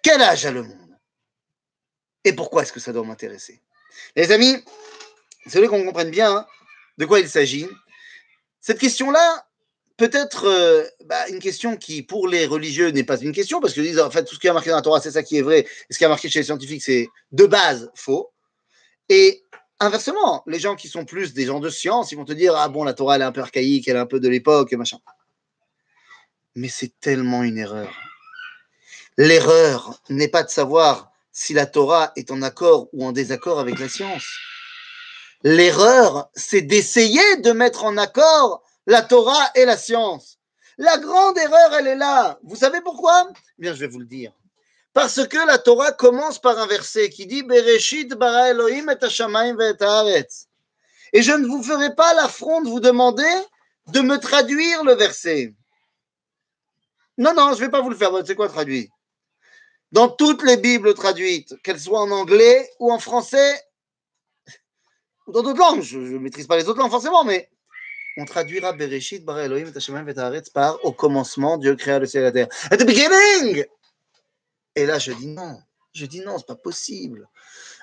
Quel 0.01 0.21
âge 0.21 0.45
a 0.45 0.51
le 0.51 0.63
monde? 0.63 0.97
Et 2.23 2.33
pourquoi 2.33 2.63
est-ce 2.63 2.73
que 2.73 2.79
ça 2.79 2.93
doit 2.93 3.05
m'intéresser? 3.05 3.61
Les 4.15 4.31
amis, 4.31 4.55
c'est 5.47 5.59
vrai 5.59 5.67
qu'on 5.67 5.83
comprenne 5.83 6.11
bien 6.11 6.35
hein, 6.35 6.47
de 6.97 7.05
quoi 7.05 7.19
il 7.19 7.29
s'agit. 7.29 7.67
Cette 8.59 8.79
question-là, 8.79 9.45
peut-être 9.97 10.45
euh, 10.45 10.83
bah, 11.05 11.27
une 11.29 11.39
question 11.39 11.77
qui, 11.77 12.01
pour 12.01 12.27
les 12.27 12.45
religieux, 12.45 12.89
n'est 12.89 13.03
pas 13.03 13.19
une 13.19 13.31
question, 13.31 13.59
parce 13.59 13.73
qu'ils 13.73 13.83
disent, 13.83 13.99
en 13.99 14.11
fait, 14.11 14.23
tout 14.25 14.35
ce 14.35 14.39
qui 14.39 14.47
a 14.47 14.53
marqué 14.53 14.69
dans 14.69 14.77
la 14.77 14.81
Torah, 14.81 15.01
c'est 15.01 15.11
ça 15.11 15.23
qui 15.23 15.37
est 15.37 15.41
vrai, 15.41 15.59
et 15.59 15.93
ce 15.93 15.97
qui 15.97 16.05
a 16.05 16.09
marqué 16.09 16.29
chez 16.29 16.39
les 16.39 16.45
scientifiques, 16.45 16.83
c'est 16.83 17.07
de 17.31 17.45
base 17.45 17.91
faux. 17.95 18.31
Et 19.09 19.43
inversement, 19.79 20.43
les 20.47 20.59
gens 20.59 20.75
qui 20.75 20.87
sont 20.87 21.05
plus 21.05 21.33
des 21.33 21.45
gens 21.45 21.59
de 21.59 21.69
science, 21.69 22.11
ils 22.11 22.15
vont 22.15 22.25
te 22.25 22.33
dire, 22.33 22.55
ah 22.55 22.69
bon, 22.69 22.83
la 22.83 22.93
Torah, 22.93 23.15
elle 23.15 23.21
est 23.21 23.25
un 23.25 23.31
peu 23.31 23.41
archaïque, 23.41 23.87
elle 23.87 23.95
est 23.95 23.99
un 23.99 24.05
peu 24.05 24.19
de 24.19 24.29
l'époque, 24.29 24.71
machin. 24.73 24.99
Mais 26.55 26.67
c'est 26.67 26.99
tellement 26.99 27.43
une 27.43 27.57
erreur. 27.57 28.08
L'erreur 29.19 29.99
n'est 30.07 30.29
pas 30.29 30.43
de 30.43 30.49
savoir 30.49 31.11
si 31.33 31.53
la 31.53 31.65
Torah 31.65 32.13
est 32.15 32.31
en 32.31 32.41
accord 32.41 32.87
ou 32.93 33.05
en 33.05 33.11
désaccord 33.11 33.59
avec 33.59 33.77
la 33.77 33.89
science. 33.89 34.25
L'erreur, 35.43 36.29
c'est 36.35 36.61
d'essayer 36.61 37.35
de 37.35 37.51
mettre 37.51 37.83
en 37.83 37.97
accord 37.97 38.63
la 38.87 39.01
Torah 39.01 39.51
et 39.55 39.65
la 39.65 39.75
science. 39.75 40.39
La 40.77 40.97
grande 40.99 41.37
erreur, 41.37 41.73
elle 41.77 41.87
est 41.87 41.97
là. 41.97 42.39
Vous 42.43 42.55
savez 42.55 42.79
pourquoi? 42.79 43.27
Bien, 43.57 43.73
je 43.73 43.81
vais 43.81 43.87
vous 43.87 43.99
le 43.99 44.05
dire. 44.05 44.31
Parce 44.93 45.27
que 45.27 45.45
la 45.45 45.57
Torah 45.57 45.91
commence 45.91 46.39
par 46.39 46.57
un 46.57 46.67
verset 46.67 47.09
qui 47.09 47.27
dit 47.27 47.43
Bereshit 47.43 48.13
bara 48.13 48.51
Elohim 48.51 48.89
et 48.89 48.93
et 48.93 50.27
Et 51.11 51.21
je 51.23 51.33
ne 51.33 51.45
vous 51.45 51.61
ferai 51.61 51.93
pas 51.93 52.13
l'affront 52.13 52.61
de 52.61 52.69
vous 52.69 52.79
demander 52.79 53.29
de 53.87 53.99
me 53.99 54.17
traduire 54.17 54.85
le 54.85 54.93
verset. 54.93 55.53
Non, 57.17 57.33
non, 57.33 57.49
je 57.49 57.59
ne 57.59 57.65
vais 57.65 57.69
pas 57.69 57.81
vous 57.81 57.89
le 57.89 57.97
faire. 57.97 58.13
C'est 58.25 58.35
quoi 58.35 58.47
traduit? 58.47 58.89
Dans 59.91 60.09
toutes 60.09 60.43
les 60.43 60.57
Bibles 60.57 60.93
traduites, 60.93 61.55
qu'elles 61.63 61.79
soient 61.79 62.01
en 62.01 62.11
anglais 62.11 62.69
ou 62.79 62.91
en 62.91 62.99
français, 62.99 63.59
ou 65.25 65.31
dans 65.31 65.41
d'autres 65.41 65.59
langues, 65.59 65.81
je 65.81 65.97
ne 65.97 66.19
maîtrise 66.19 66.47
pas 66.47 66.57
les 66.57 66.69
autres 66.69 66.79
langues 66.79 66.91
forcément, 66.91 67.23
mais 67.23 67.49
on 68.17 68.25
traduira 68.25 68.73
Bereshit, 68.73 69.23
Bara 69.23 69.45
Elohim, 69.45 69.71
et 69.75 70.41
par 70.53 70.83
au 70.83 70.91
commencement, 70.91 71.57
Dieu 71.57 71.75
créa 71.75 71.99
le 71.99 72.05
ciel 72.05 72.23
et 72.23 72.25
la 72.25 72.31
terre. 72.31 72.47
At 72.69 72.77
the 72.77 72.85
beginning 72.85 73.65
Et 74.75 74.85
là, 74.85 74.99
je 74.99 75.11
dis 75.11 75.27
non. 75.27 75.59
Je 75.93 76.05
dis 76.05 76.21
non, 76.21 76.37
c'est 76.37 76.47
pas 76.47 76.55
possible. 76.55 77.27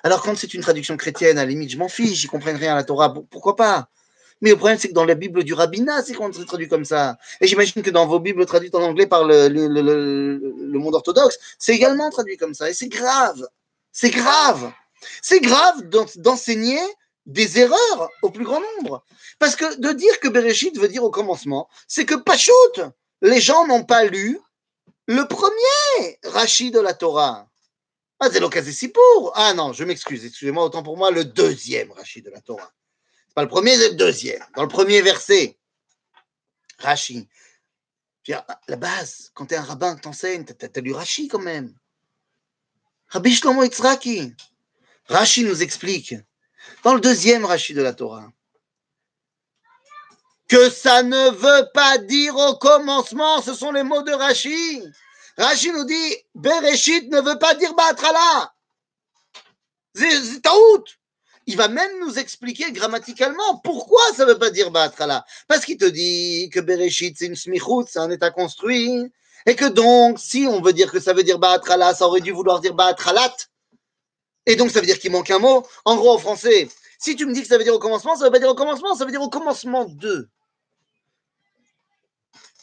Alors, 0.03 0.21
quand 0.21 0.37
c'est 0.37 0.53
une 0.53 0.61
traduction 0.61 0.95
chrétienne, 0.95 1.37
à 1.37 1.41
la 1.43 1.49
limite, 1.49 1.71
je 1.71 1.77
m'en 1.77 1.89
fiche, 1.89 2.19
j'y 2.19 2.27
comprends 2.27 2.55
rien 2.55 2.73
à 2.73 2.75
la 2.75 2.83
Torah, 2.83 3.13
pourquoi 3.13 3.55
pas? 3.55 3.89
Mais 4.41 4.51
le 4.51 4.55
problème, 4.55 4.77
c'est 4.77 4.89
que 4.89 4.93
dans 4.93 5.05
la 5.05 5.15
Bible 5.15 5.43
du 5.43 5.53
rabbinat, 5.53 6.03
c'est 6.03 6.13
qu'on 6.13 6.29
traduit 6.29 6.67
comme 6.67 6.85
ça. 6.85 7.17
Et 7.41 7.47
j'imagine 7.47 7.81
que 7.81 7.89
dans 7.89 8.05
vos 8.05 8.19
Bibles 8.19 8.45
traduites 8.45 8.75
en 8.75 8.81
anglais 8.81 9.07
par 9.07 9.23
le, 9.23 9.47
le, 9.47 10.79
monde 10.79 10.95
orthodoxe, 10.95 11.37
c'est 11.57 11.73
également 11.73 12.09
traduit 12.09 12.37
comme 12.37 12.53
ça. 12.53 12.69
Et 12.69 12.73
c'est 12.73 12.87
grave. 12.87 13.47
C'est 13.91 14.11
grave. 14.11 14.71
C'est 15.21 15.39
grave 15.39 15.81
d'enseigner 16.17 16.79
des 17.25 17.59
erreurs 17.59 18.09
au 18.21 18.29
plus 18.29 18.45
grand 18.45 18.61
nombre. 18.61 19.03
Parce 19.39 19.55
que 19.55 19.79
de 19.79 19.91
dire 19.91 20.19
que 20.19 20.27
Bereshit 20.27 20.77
veut 20.77 20.87
dire 20.87 21.03
au 21.03 21.11
commencement, 21.11 21.67
c'est 21.87 22.05
que 22.05 22.15
Pachout, 22.15 22.53
les 23.21 23.41
gens 23.41 23.65
n'ont 23.67 23.83
pas 23.83 24.05
lu 24.05 24.39
le 25.07 25.27
premier 25.27 26.19
Rachid 26.23 26.73
de 26.73 26.79
la 26.79 26.93
Torah. 26.93 27.47
Ah, 28.19 28.29
c'est 28.31 28.39
l'occasion 28.39 28.71
si 28.71 28.87
pour. 28.87 29.31
Ah 29.35 29.53
non, 29.53 29.73
je 29.73 29.83
m'excuse, 29.83 30.25
excusez-moi, 30.25 30.63
autant 30.63 30.83
pour 30.83 30.97
moi, 30.97 31.11
le 31.11 31.23
deuxième 31.23 31.91
Rachid 31.91 32.25
de 32.25 32.31
la 32.31 32.41
Torah. 32.41 32.71
Pas 33.37 33.43
le 33.43 33.49
premier, 33.49 33.77
c'est 33.77 33.89
le 33.89 33.95
deuxième. 33.97 34.43
Dans 34.55 34.63
le 34.63 34.67
premier 34.67 34.99
verset, 35.03 35.59
Rashi. 36.79 37.29
La 38.27 38.75
base, 38.77 39.29
quand 39.35 39.45
tu 39.45 39.53
es 39.53 39.57
un 39.57 39.63
rabbin, 39.63 39.95
t'enseignes, 39.95 40.43
tu 40.43 40.53
as, 40.65 40.81
lu 40.81 40.91
Rashi 40.91 41.27
quand 41.27 41.37
même. 41.37 41.71
Rabbi 43.09 43.35
Shlomo 43.35 43.61
Yitzhaki. 43.61 44.33
Rashi 45.07 45.43
nous 45.43 45.61
explique, 45.61 46.15
dans 46.81 46.95
le 46.95 46.99
deuxième 46.99 47.45
Rashi 47.45 47.75
de 47.75 47.83
la 47.83 47.93
Torah, 47.93 48.27
que 50.47 50.71
ça 50.71 51.03
ne 51.03 51.29
veut 51.29 51.69
pas 51.75 51.99
dire 51.99 52.35
au 52.35 52.55
commencement, 52.57 53.43
ce 53.43 53.53
sont 53.53 53.71
les 53.71 53.83
mots 53.83 54.01
de 54.01 54.13
Rashi. 54.13 54.81
Rashi 55.37 55.71
nous 55.73 55.85
dit, 55.85 56.15
Bereshit 56.33 57.07
ne 57.11 57.21
veut 57.21 57.37
pas 57.37 57.53
dire 57.53 57.75
Batrala. 57.75 58.55
C'est 59.93 60.41
taout 60.41 60.85
il 61.47 61.55
va 61.55 61.69
même 61.69 61.89
nous 62.01 62.19
expliquer 62.19 62.71
grammaticalement 62.73 63.57
pourquoi 63.63 64.01
ça 64.13 64.25
ne 64.25 64.33
veut 64.33 64.37
pas 64.37 64.49
dire 64.49 64.69
Ba'atrala. 64.69 65.25
Parce 65.47 65.63
qu'il 65.63 65.77
te 65.77 65.85
dit 65.85 66.49
que 66.53 66.59
Bereshit, 66.59 67.15
c'est 67.17 67.25
une 67.25 67.37
smichut, 67.37 67.85
c'est 67.87 67.99
un 67.99 68.11
état 68.11 68.31
construit. 68.31 69.09
Et 69.45 69.55
que 69.55 69.65
donc, 69.65 70.19
si 70.19 70.45
on 70.45 70.61
veut 70.61 70.73
dire 70.73 70.91
que 70.91 70.99
ça 70.99 71.13
veut 71.13 71.23
dire 71.23 71.39
Ba'atrala, 71.39 71.93
ça 71.93 72.05
aurait 72.05 72.19
dû 72.19 72.33
vouloir 72.33 72.59
dire 72.59 72.73
Ba'atralat. 72.73 73.33
Et 74.45 74.57
donc, 74.57 74.71
ça 74.71 74.81
veut 74.81 74.85
dire 74.85 74.99
qu'il 74.99 75.11
manque 75.11 75.31
un 75.31 75.39
mot. 75.39 75.65
En 75.85 75.95
gros, 75.95 76.11
en 76.11 76.17
français, 76.17 76.67
si 76.99 77.15
tu 77.15 77.25
me 77.25 77.33
dis 77.33 77.41
que 77.41 77.47
ça 77.47 77.57
veut 77.57 77.63
dire 77.63 77.73
au 77.73 77.79
commencement, 77.79 78.15
ça 78.15 78.21
ne 78.21 78.25
veut 78.25 78.31
pas 78.31 78.39
dire 78.39 78.49
au 78.49 78.55
commencement, 78.55 78.93
ça 78.93 79.05
veut 79.05 79.11
dire 79.11 79.21
au 79.21 79.29
commencement 79.29 79.85
de. 79.85 80.27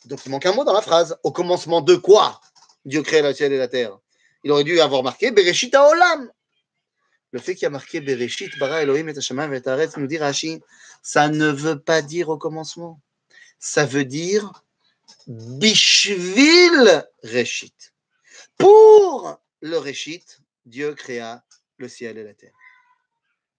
Donc, 0.04 0.20
il 0.26 0.30
manque 0.30 0.44
un 0.44 0.52
mot 0.52 0.64
dans 0.64 0.74
la 0.74 0.82
phrase. 0.82 1.16
Au 1.22 1.32
commencement 1.32 1.80
de 1.80 1.96
quoi 1.96 2.38
Dieu 2.84 3.00
crée 3.00 3.22
la 3.22 3.32
ciel 3.32 3.50
et 3.54 3.58
la 3.58 3.68
terre. 3.68 3.96
Il 4.42 4.52
aurait 4.52 4.64
dû 4.64 4.78
avoir 4.78 5.02
marqué 5.02 5.30
Bereshit 5.30 5.74
Olam. 5.74 6.30
Le 7.34 7.40
fait 7.40 7.56
qu'il 7.56 7.64
y 7.64 7.66
a 7.66 7.70
marqué 7.70 8.00
Bereshit, 8.00 8.56
Bara 8.60 8.82
Elohim 8.82 9.08
et 9.08 9.18
Hashemayim 9.18 9.52
et 9.52 9.66
Aretz, 9.66 9.96
nous 9.96 10.06
dit 10.06 10.18
Rashi, 10.18 10.62
ça 11.02 11.26
ne 11.26 11.48
veut 11.48 11.80
pas 11.80 12.00
dire 12.00 12.28
au 12.28 12.38
commencement. 12.38 13.00
Ça 13.58 13.84
veut 13.84 14.04
dire 14.04 14.62
Bishvil 15.26 17.04
Reshit. 17.24 17.92
Pour 18.56 19.40
le 19.62 19.78
Reshit, 19.78 20.42
Dieu 20.64 20.94
créa 20.94 21.42
le 21.78 21.88
ciel 21.88 22.18
et 22.18 22.22
la 22.22 22.34
terre. 22.34 22.54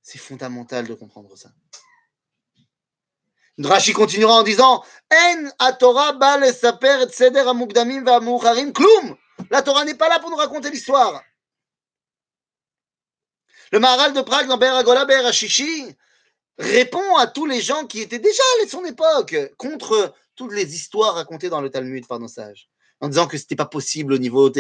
C'est 0.02 0.20
fondamental 0.20 0.88
de 0.88 0.94
comprendre 0.94 1.38
ça. 1.38 1.50
Rashi 3.62 3.92
continuera 3.92 4.36
en 4.36 4.44
disant 4.44 4.86
En 5.60 5.74
Torah 5.78 6.14
ba 6.14 6.54
saper 6.54 7.04
et 7.04 7.12
seder 7.12 7.40
amugdamim 7.42 8.06
va 8.06 8.22
klum. 8.22 9.18
La 9.52 9.62
Torah 9.62 9.84
n'est 9.84 9.96
pas 9.96 10.08
là 10.08 10.22
pour 10.22 10.30
nous 10.30 10.38
raconter 10.38 10.72
l'histoire. 10.72 11.22
Le 13.72 13.80
Maharal 13.80 14.14
de 14.14 14.22
Prague 14.22 14.48
dans 14.48 14.58
Beragola 14.58 15.06
Berachichi 15.06 15.86
répond 16.58 17.16
à 17.18 17.28
tous 17.28 17.46
les 17.46 17.62
gens 17.62 17.86
qui 17.86 18.02
étaient 18.02 18.20
déjà 18.20 18.44
à 18.64 18.68
son 18.68 18.86
époque 18.86 19.36
contre 19.58 20.14
toutes 20.36 20.54
les 20.54 20.76
histoires 20.76 21.16
racontées 21.16 21.50
dans 21.50 21.62
le 21.62 21.70
Talmud 21.70 22.08
par 22.08 22.20
nos 22.20 22.28
sages, 22.28 22.70
en 23.02 23.10
disant 23.10 23.28
que 23.28 23.38
ce 23.38 23.44
n'était 23.44 23.56
pas 23.56 23.66
possible 23.66 24.14
au 24.14 24.18
niveau 24.18 24.52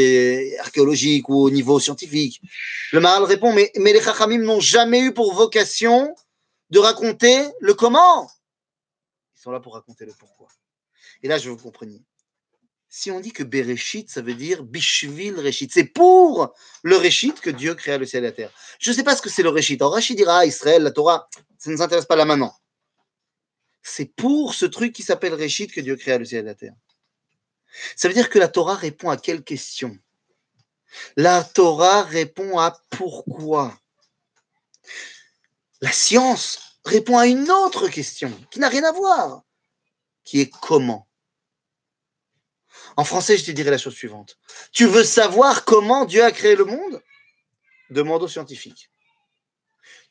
archéologique 0.60 1.30
ou 1.30 1.36
au 1.36 1.50
niveau 1.50 1.80
scientifique. 1.80 2.41
Le 2.91 3.00
Maharal 3.00 3.24
répond 3.24 3.54
mais, 3.54 3.72
mais 3.78 3.94
les 3.94 4.02
Chachamim 4.02 4.39
n'ont 4.39 4.60
jamais 4.60 5.02
eu 5.02 5.13
pour 5.13 5.34
vocation 5.34 6.15
de 6.72 6.80
raconter 6.80 7.46
le 7.60 7.74
comment. 7.74 8.30
Ils 9.36 9.41
sont 9.41 9.52
là 9.52 9.60
pour 9.60 9.76
raconter 9.76 10.06
le 10.06 10.13
pourquoi. 10.18 10.48
Et 11.22 11.28
là, 11.28 11.38
je 11.38 11.50
vous 11.50 11.58
compreniez 11.58 12.02
si 12.89 13.12
on 13.12 13.19
dit 13.19 13.32
que 13.32 13.43
Bereshit, 13.43 14.10
ça 14.10 14.21
veut 14.21 14.36
dire 14.36 14.63
Bishvil 14.63 15.39
Reshit, 15.39 15.71
c'est 15.74 15.86
pour 15.86 16.54
le 16.84 16.95
Reshit 16.98 17.39
que 17.41 17.50
Dieu 17.50 17.76
créa 17.76 17.98
le 17.98 18.06
ciel 18.06 18.24
et 18.24 18.28
la 18.28 18.32
terre. 18.32 18.52
Je 18.80 18.91
ne 18.91 18.95
sais 18.95 19.04
pas 19.04 19.15
ce 19.15 19.21
que 19.21 19.30
c'est 19.30 19.43
le 19.43 19.50
Reshit. 19.50 19.82
Alors 19.82 19.93
Rachid 19.93 20.15
dira 20.15 20.45
Israël, 20.45 20.84
la 20.84 20.91
Torah, 20.91 21.28
ça 21.58 21.69
ne 21.69 21.76
nous 21.76 21.82
intéresse 21.82 22.06
pas 22.06 22.15
là 22.15 22.26
maintenant. 22.26 22.56
C'est 23.84 24.06
pour 24.15 24.54
ce 24.54 24.65
truc 24.65 24.93
qui 24.93 25.04
s'appelle 25.04 25.34
Reshit 25.34 25.71
que 25.71 25.82
Dieu 25.82 25.95
créa 25.95 26.17
le 26.17 26.26
ciel 26.26 26.45
et 26.45 26.48
la 26.48 26.56
terre. 26.56 26.74
Ça 27.95 28.08
veut 28.08 28.13
dire 28.13 28.30
que 28.30 28.39
la 28.39 28.48
Torah 28.48 28.76
répond 28.76 29.10
à 29.10 29.17
quelle 29.17 29.43
question? 29.43 29.98
La 31.17 31.43
Torah 31.43 32.04
répond 32.04 32.58
à 32.58 32.80
pourquoi? 32.89 33.78
La 35.82 35.91
science 35.91 36.80
répond 36.86 37.17
à 37.17 37.28
une 37.28 37.52
autre 37.52 37.89
question 37.89 38.32
qui 38.50 38.60
n'a 38.60 38.69
rien 38.69 38.84
à 38.84 38.91
voir, 38.91 39.43
qui 40.24 40.39
est 40.39 40.50
comment? 40.50 41.08
En 42.97 43.03
français, 43.03 43.38
je 43.38 43.45
te 43.45 43.51
dirais 43.51 43.71
la 43.71 43.77
chose 43.77 43.95
suivante. 43.95 44.38
Tu 44.71 44.86
veux 44.86 45.03
savoir 45.03 45.65
comment 45.65 46.05
Dieu 46.05 46.23
a 46.23 46.31
créé 46.31 46.55
le 46.55 46.65
monde? 46.65 47.01
Demande 47.89 48.23
aux 48.23 48.27
scientifiques. 48.27 48.89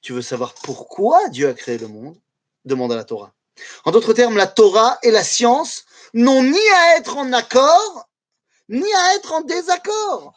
Tu 0.03 0.13
veux 0.13 0.23
savoir 0.23 0.55
pourquoi 0.63 1.29
Dieu 1.31 1.49
a 1.49 1.55
créé 1.55 1.79
le 1.79 1.89
monde? 1.89 2.21
Demande 2.65 2.93
à 2.93 2.97
la 2.97 3.05
Torah. 3.05 3.33
En 3.85 3.91
d'autres 3.91 4.13
termes, 4.13 4.37
la 4.37 4.47
Torah 4.47 4.99
et 5.03 5.11
la 5.11 5.25
science 5.25 5.85
n'ont 6.13 6.43
ni 6.43 6.69
à 6.75 6.97
être 6.99 7.17
en 7.17 7.33
accord, 7.33 8.09
ni 8.69 8.93
à 8.93 9.15
être 9.15 9.33
en 9.33 9.41
désaccord. 9.41 10.35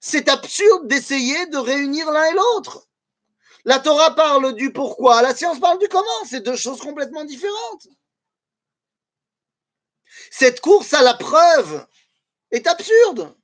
C'est 0.00 0.28
absurde 0.28 0.88
d'essayer 0.88 1.46
de 1.46 1.58
réunir 1.58 2.10
l'un 2.10 2.24
et 2.24 2.34
l'autre. 2.34 2.86
La 3.64 3.78
Torah 3.78 4.14
parle 4.14 4.54
du 4.54 4.72
pourquoi, 4.72 5.20
la 5.22 5.34
science 5.34 5.60
parle 5.60 5.78
du 5.78 5.88
comment. 5.88 6.24
C'est 6.28 6.40
deux 6.40 6.56
choses 6.56 6.80
complètement 6.80 7.24
différentes. 7.24 7.86
Cette 10.30 10.60
course 10.60 10.94
à 10.94 11.02
la 11.02 11.14
preuve 11.14 11.86
est 12.52 12.66
absurde. 12.66 13.34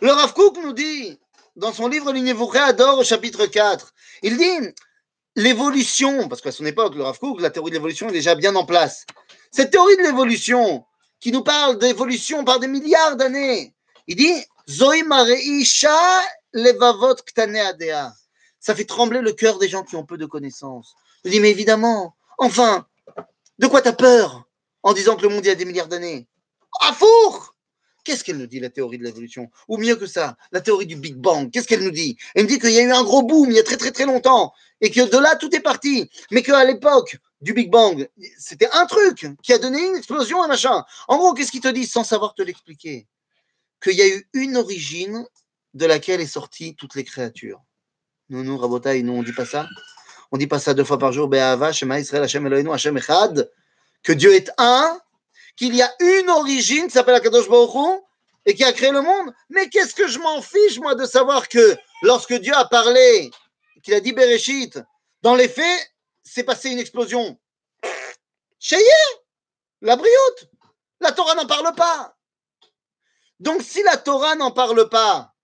Le 0.00 0.12
Rav 0.12 0.34
Kook 0.34 0.58
nous 0.58 0.72
dit, 0.72 1.18
dans 1.56 1.72
son 1.72 1.88
livre 1.88 2.12
L'Univouché 2.12 2.58
adore 2.58 2.98
au 2.98 3.04
chapitre 3.04 3.46
4, 3.46 3.92
il 4.22 4.36
dit 4.36 4.74
l'évolution, 5.36 6.28
parce 6.28 6.42
qu'à 6.42 6.52
son 6.52 6.66
époque, 6.66 6.94
le 6.94 7.02
Rav 7.02 7.18
Kook, 7.18 7.40
la 7.40 7.50
théorie 7.50 7.70
de 7.70 7.76
l'évolution 7.76 8.08
est 8.08 8.12
déjà 8.12 8.34
bien 8.34 8.54
en 8.56 8.66
place. 8.66 9.06
Cette 9.50 9.70
théorie 9.70 9.96
de 9.96 10.02
l'évolution, 10.02 10.84
qui 11.20 11.32
nous 11.32 11.42
parle 11.42 11.78
d'évolution 11.78 12.44
par 12.44 12.58
des 12.58 12.68
milliards 12.68 13.16
d'années, 13.16 13.74
il 14.06 14.16
dit 14.16 14.44
levavot. 16.52 17.16
Ça 18.60 18.74
fait 18.74 18.84
trembler 18.84 19.20
le 19.20 19.32
cœur 19.32 19.58
des 19.58 19.68
gens 19.68 19.82
qui 19.82 19.96
ont 19.96 20.04
peu 20.04 20.18
de 20.18 20.26
connaissances. 20.26 20.94
Je 21.24 21.30
dis, 21.30 21.40
mais 21.40 21.50
évidemment, 21.50 22.16
enfin, 22.38 22.86
de 23.58 23.66
quoi 23.66 23.82
t'as 23.82 23.92
peur 23.92 24.48
en 24.82 24.92
disant 24.92 25.16
que 25.16 25.22
le 25.22 25.28
monde 25.28 25.44
y 25.44 25.50
a 25.50 25.54
des 25.54 25.64
milliards 25.64 25.88
d'années? 25.88 26.26
À 26.80 26.92
four 26.92 27.54
Qu'est-ce 28.04 28.24
qu'elle 28.24 28.38
nous 28.38 28.48
dit, 28.48 28.58
la 28.58 28.70
théorie 28.70 28.98
de 28.98 29.04
l'évolution? 29.04 29.48
Ou 29.68 29.76
mieux 29.76 29.94
que 29.94 30.06
ça, 30.06 30.36
la 30.50 30.60
théorie 30.60 30.86
du 30.86 30.96
Big 30.96 31.14
Bang, 31.14 31.50
qu'est-ce 31.52 31.68
qu'elle 31.68 31.84
nous 31.84 31.92
dit? 31.92 32.16
Elle 32.34 32.42
nous 32.42 32.48
dit 32.48 32.58
qu'il 32.58 32.72
y 32.72 32.78
a 32.78 32.82
eu 32.82 32.90
un 32.90 33.04
gros 33.04 33.22
boom 33.22 33.50
il 33.50 33.56
y 33.56 33.60
a 33.60 33.62
très 33.62 33.76
très 33.76 33.92
très 33.92 34.06
longtemps, 34.06 34.52
et 34.80 34.90
que 34.90 35.08
de 35.08 35.18
là, 35.18 35.36
tout 35.36 35.54
est 35.54 35.60
parti, 35.60 36.10
mais 36.32 36.42
qu'à 36.42 36.64
l'époque 36.64 37.18
du 37.40 37.52
Big 37.52 37.70
Bang, 37.70 38.08
c'était 38.38 38.68
un 38.72 38.86
truc 38.86 39.28
qui 39.42 39.52
a 39.52 39.58
donné 39.58 39.80
une 39.86 39.96
explosion, 39.96 40.42
un 40.42 40.48
machin. 40.48 40.84
En 41.06 41.18
gros, 41.18 41.32
qu'est-ce 41.32 41.52
qu'il 41.52 41.60
te 41.60 41.68
dit 41.68 41.86
sans 41.86 42.02
savoir 42.02 42.34
te 42.34 42.42
l'expliquer? 42.42 43.06
Qu'il 43.80 43.94
y 43.94 44.02
a 44.02 44.08
eu 44.08 44.28
une 44.32 44.56
origine 44.56 45.24
de 45.74 45.86
laquelle 45.86 46.20
est 46.20 46.26
sortie 46.26 46.74
toutes 46.74 46.96
les 46.96 47.04
créatures. 47.04 47.60
Non, 48.30 48.42
non, 48.42 48.56
Rabotaï, 48.56 49.02
nous, 49.02 49.12
on 49.12 49.22
dit 49.22 49.32
pas 49.32 49.46
ça? 49.46 49.68
On 50.32 50.38
dit 50.38 50.46
pas 50.46 50.58
ça 50.58 50.72
deux 50.72 50.84
fois 50.84 50.98
par 50.98 51.12
jour, 51.12 51.30
Shema 51.72 52.00
Israël, 52.00 52.24
Hashem 52.24 52.68
Hashem 52.72 52.96
Echad, 52.96 53.50
que 54.02 54.12
Dieu 54.12 54.34
est 54.34 54.50
un, 54.56 54.98
qu'il 55.56 55.76
y 55.76 55.82
a 55.82 55.92
une 56.00 56.30
origine 56.30 56.86
qui 56.86 56.92
s'appelle 56.92 57.14
Akadosh 57.14 57.48
Baruch 57.48 58.00
et 58.46 58.54
qui 58.54 58.64
a 58.64 58.72
créé 58.72 58.90
le 58.90 59.02
monde. 59.02 59.32
Mais 59.50 59.68
qu'est-ce 59.68 59.94
que 59.94 60.08
je 60.08 60.18
m'en 60.18 60.40
fiche, 60.40 60.78
moi, 60.78 60.94
de 60.94 61.04
savoir 61.04 61.48
que 61.48 61.76
lorsque 62.00 62.32
Dieu 62.32 62.54
a 62.54 62.64
parlé, 62.64 63.30
qu'il 63.82 63.92
a 63.92 64.00
dit 64.00 64.12
Bereshit, 64.12 64.80
dans 65.20 65.34
les 65.34 65.48
faits, 65.48 65.92
c'est 66.24 66.44
passé 66.44 66.70
une 66.70 66.78
explosion. 66.78 67.38
Chayé, 68.58 68.82
la 69.82 69.96
brioute. 69.96 70.48
La 71.00 71.12
Torah 71.12 71.34
n'en 71.34 71.46
parle 71.46 71.74
pas. 71.74 72.16
Donc 73.38 73.60
si 73.62 73.82
la 73.82 73.96
Torah 73.96 74.36
n'en 74.36 74.52
parle 74.52 74.88
pas, 74.88 75.34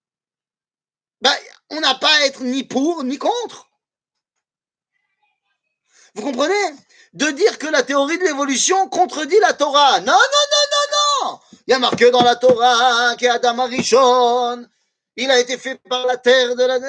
bah, 1.20 1.34
on 1.68 1.80
n'a 1.80 1.96
pas 1.96 2.14
à 2.14 2.26
être 2.26 2.42
ni 2.42 2.62
pour 2.62 3.02
ni 3.02 3.18
contre. 3.18 3.67
Vous 6.18 6.24
comprenez? 6.24 6.74
De 7.12 7.30
dire 7.30 7.58
que 7.58 7.68
la 7.68 7.84
théorie 7.84 8.18
de 8.18 8.24
l'évolution 8.24 8.88
contredit 8.88 9.38
la 9.40 9.52
Torah. 9.52 10.00
Non, 10.00 10.06
non, 10.06 10.12
non, 10.12 10.64
non, 10.72 11.30
non 11.30 11.40
Il 11.66 11.70
y 11.70 11.74
a 11.74 11.78
marqué 11.78 12.10
dans 12.10 12.24
la 12.24 12.34
Torah 12.34 13.14
qu'Adam 13.16 13.60
Arishon, 13.60 14.66
il 15.14 15.30
a 15.30 15.38
été 15.38 15.56
fait 15.56 15.76
par 15.88 16.06
la 16.06 16.16
terre 16.16 16.56
de 16.56 16.64
la... 16.64 16.80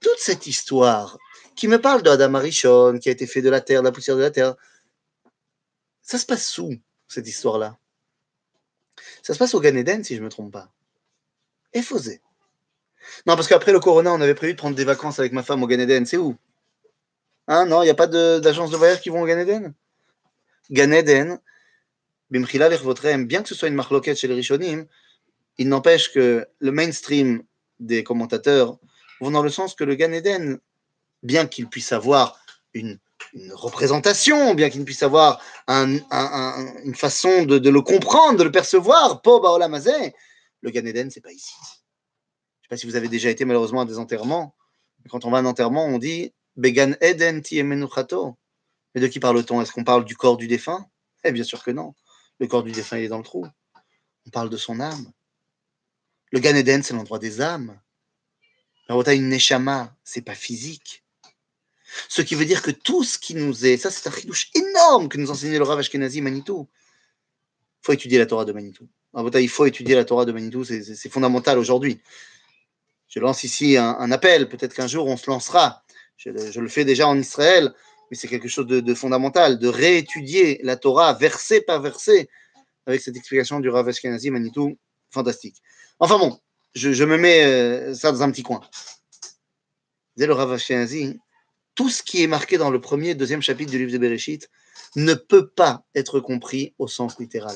Toute 0.00 0.18
cette 0.18 0.46
histoire 0.46 1.18
qui 1.56 1.66
me 1.66 1.80
parle 1.80 2.02
d'Adam 2.02 2.34
Arishon, 2.34 3.00
qui 3.00 3.08
a 3.08 3.12
été 3.12 3.26
fait 3.26 3.42
de 3.42 3.50
la 3.50 3.60
terre, 3.60 3.80
de 3.80 3.86
la 3.86 3.92
poussière 3.92 4.16
de 4.16 4.22
la 4.22 4.30
terre, 4.30 4.54
ça 6.00 6.16
se 6.16 6.26
passe 6.26 6.58
où, 6.58 6.72
cette 7.08 7.26
histoire-là? 7.26 7.76
Ça 9.24 9.34
se 9.34 9.38
passe 9.38 9.52
au 9.54 9.60
Gan 9.60 9.74
Eden, 9.74 10.04
si 10.04 10.14
je 10.14 10.20
ne 10.20 10.26
me 10.26 10.30
trompe 10.30 10.52
pas. 10.52 10.72
Et 11.72 11.82
Fosé. 11.82 12.22
Non, 13.26 13.36
parce 13.36 13.48
qu'après 13.48 13.72
le 13.72 13.80
Corona, 13.80 14.12
on 14.12 14.20
avait 14.20 14.34
prévu 14.34 14.52
de 14.52 14.58
prendre 14.58 14.76
des 14.76 14.84
vacances 14.84 15.18
avec 15.18 15.32
ma 15.32 15.42
femme 15.42 15.62
au 15.62 15.66
Gan 15.66 15.78
Eden. 15.78 16.06
C'est 16.06 16.16
où? 16.16 16.36
Hein, 17.46 17.66
non, 17.66 17.82
il 17.82 17.86
n'y 17.86 17.90
a 17.90 17.94
pas 17.94 18.06
d'agence 18.06 18.70
de, 18.70 18.76
voyage 18.76 19.00
qui 19.00 19.10
vont 19.10 19.22
au 19.22 19.26
Gan 19.26 19.38
Eden 19.38 19.74
Gan 20.70 20.92
Eden, 20.92 21.38
Bimchila 22.30 22.70
bien 23.18 23.42
que 23.42 23.48
ce 23.48 23.54
soit 23.54 23.68
une 23.68 23.74
marloquette 23.74 24.18
chez 24.18 24.28
les 24.28 24.34
Rishonim, 24.34 24.86
il 25.58 25.68
n'empêche 25.68 26.12
que 26.12 26.46
le 26.58 26.72
mainstream 26.72 27.42
des 27.80 28.02
commentateurs 28.02 28.78
vont 29.20 29.30
dans 29.30 29.42
le 29.42 29.50
sens 29.50 29.74
que 29.74 29.84
le 29.84 29.94
Gan 29.94 30.12
Eden, 30.12 30.58
bien 31.22 31.46
qu'il 31.46 31.68
puisse 31.68 31.92
avoir 31.92 32.38
une, 32.72 32.98
représentation, 33.52 34.54
bien 34.54 34.70
qu'il 34.70 34.84
puisse 34.84 35.02
avoir 35.02 35.40
une 35.68 36.94
façon 36.94 37.44
de, 37.44 37.68
le 37.68 37.80
comprendre, 37.80 38.38
de 38.38 38.44
le 38.44 38.52
percevoir, 38.52 39.22
Po 39.22 39.40
Baolamazé, 39.40 40.14
le 40.60 40.70
Gan 40.70 40.84
Eden, 40.86 41.10
c'est 41.10 41.20
pas 41.20 41.32
ici. 41.32 41.54
Si 42.76 42.86
vous 42.86 42.96
avez 42.96 43.08
déjà 43.08 43.30
été 43.30 43.44
malheureusement 43.44 43.82
à 43.82 43.84
des 43.84 43.98
enterrements. 43.98 44.54
Quand 45.10 45.24
on 45.24 45.30
va 45.30 45.38
à 45.38 45.40
un 45.40 45.46
enterrement, 45.46 45.86
on 45.86 45.98
dit 45.98 46.32
Began 46.56 46.94
Eden 47.00 47.42
Tiemenuchato. 47.42 48.36
Mais 48.94 49.00
de 49.00 49.06
qui 49.06 49.20
parle-t-on? 49.20 49.60
Est-ce 49.60 49.72
qu'on 49.72 49.84
parle 49.84 50.04
du 50.04 50.16
corps 50.16 50.36
du 50.36 50.46
défunt? 50.46 50.88
Eh 51.24 51.32
bien 51.32 51.44
sûr 51.44 51.62
que 51.62 51.70
non. 51.70 51.94
Le 52.38 52.46
corps 52.46 52.62
du 52.62 52.72
défunt, 52.72 52.98
il 52.98 53.04
est 53.04 53.08
dans 53.08 53.18
le 53.18 53.24
trou. 53.24 53.46
On 54.26 54.30
parle 54.30 54.50
de 54.50 54.56
son 54.56 54.80
âme. 54.80 55.12
Le 56.32 56.40
Gan 56.40 56.54
Eden, 56.56 56.82
c'est 56.82 56.94
l'endroit 56.94 57.18
des 57.18 57.40
âmes. 57.40 57.78
La 58.88 59.14
une 59.14 59.28
Neshama, 59.28 59.96
c'est 60.04 60.22
pas 60.22 60.34
physique. 60.34 61.04
Ce 62.08 62.22
qui 62.22 62.34
veut 62.34 62.44
dire 62.44 62.62
que 62.62 62.70
tout 62.70 63.04
ce 63.04 63.18
qui 63.18 63.34
nous 63.34 63.66
est, 63.66 63.76
ça 63.76 63.90
c'est 63.90 64.08
un 64.08 64.12
chidouche 64.12 64.50
énorme 64.54 65.08
que 65.08 65.16
nous 65.16 65.30
enseignait 65.30 65.58
le 65.58 65.64
Rav 65.64 65.78
Ashkenazi 65.78 66.20
Manitou. 66.20 66.68
Il 67.82 67.86
faut 67.86 67.92
étudier 67.92 68.18
la 68.18 68.26
Torah 68.26 68.44
de 68.44 68.52
Manitou. 68.52 68.88
Il 69.40 69.48
faut 69.48 69.66
étudier 69.66 69.94
la 69.94 70.04
Torah 70.04 70.24
de 70.24 70.32
Manitou, 70.32 70.64
c'est 70.64 71.08
fondamental 71.08 71.58
aujourd'hui. 71.58 72.00
Je 73.14 73.20
lance 73.20 73.44
ici 73.44 73.76
un, 73.76 74.10
appel, 74.10 74.48
peut-être 74.48 74.74
qu'un 74.74 74.88
jour 74.88 75.06
on 75.06 75.16
se 75.16 75.30
lancera. 75.30 75.84
Je, 76.16 76.30
le 76.30 76.68
fais 76.68 76.84
déjà 76.84 77.06
en 77.06 77.16
Israël, 77.16 77.72
mais 78.10 78.16
c'est 78.16 78.26
quelque 78.26 78.48
chose 78.48 78.66
de, 78.66 78.94
fondamental, 78.94 79.60
de 79.60 79.68
réétudier 79.68 80.58
la 80.64 80.74
Torah 80.74 81.14
verset 81.14 81.60
par 81.60 81.80
verset, 81.80 82.28
avec 82.86 83.00
cette 83.00 83.16
explication 83.16 83.60
du 83.60 83.68
Rav 83.68 83.86
Ashkenazi 83.86 84.32
Manitou, 84.32 84.76
fantastique. 85.12 85.62
Enfin 86.00 86.18
bon, 86.18 86.40
je, 86.74 87.04
me 87.04 87.16
mets 87.16 87.44
euh, 87.44 87.94
ça 87.94 88.10
dans 88.10 88.24
un 88.24 88.32
petit 88.32 88.42
coin. 88.42 88.62
Disait 90.16 90.26
le 90.26 90.32
Rav 90.32 90.60
tout 91.76 91.90
ce 91.90 92.02
qui 92.02 92.24
est 92.24 92.26
marqué 92.26 92.58
dans 92.58 92.70
le 92.70 92.80
premier 92.80 93.10
et 93.10 93.14
deuxième 93.14 93.42
chapitre 93.42 93.70
du 93.70 93.78
livre 93.78 93.92
de 93.92 93.98
Bereshit 93.98 94.50
ne 94.96 95.14
peut 95.14 95.46
pas 95.50 95.84
être 95.94 96.18
compris 96.18 96.74
au 96.78 96.88
sens 96.88 97.20
littéral. 97.20 97.54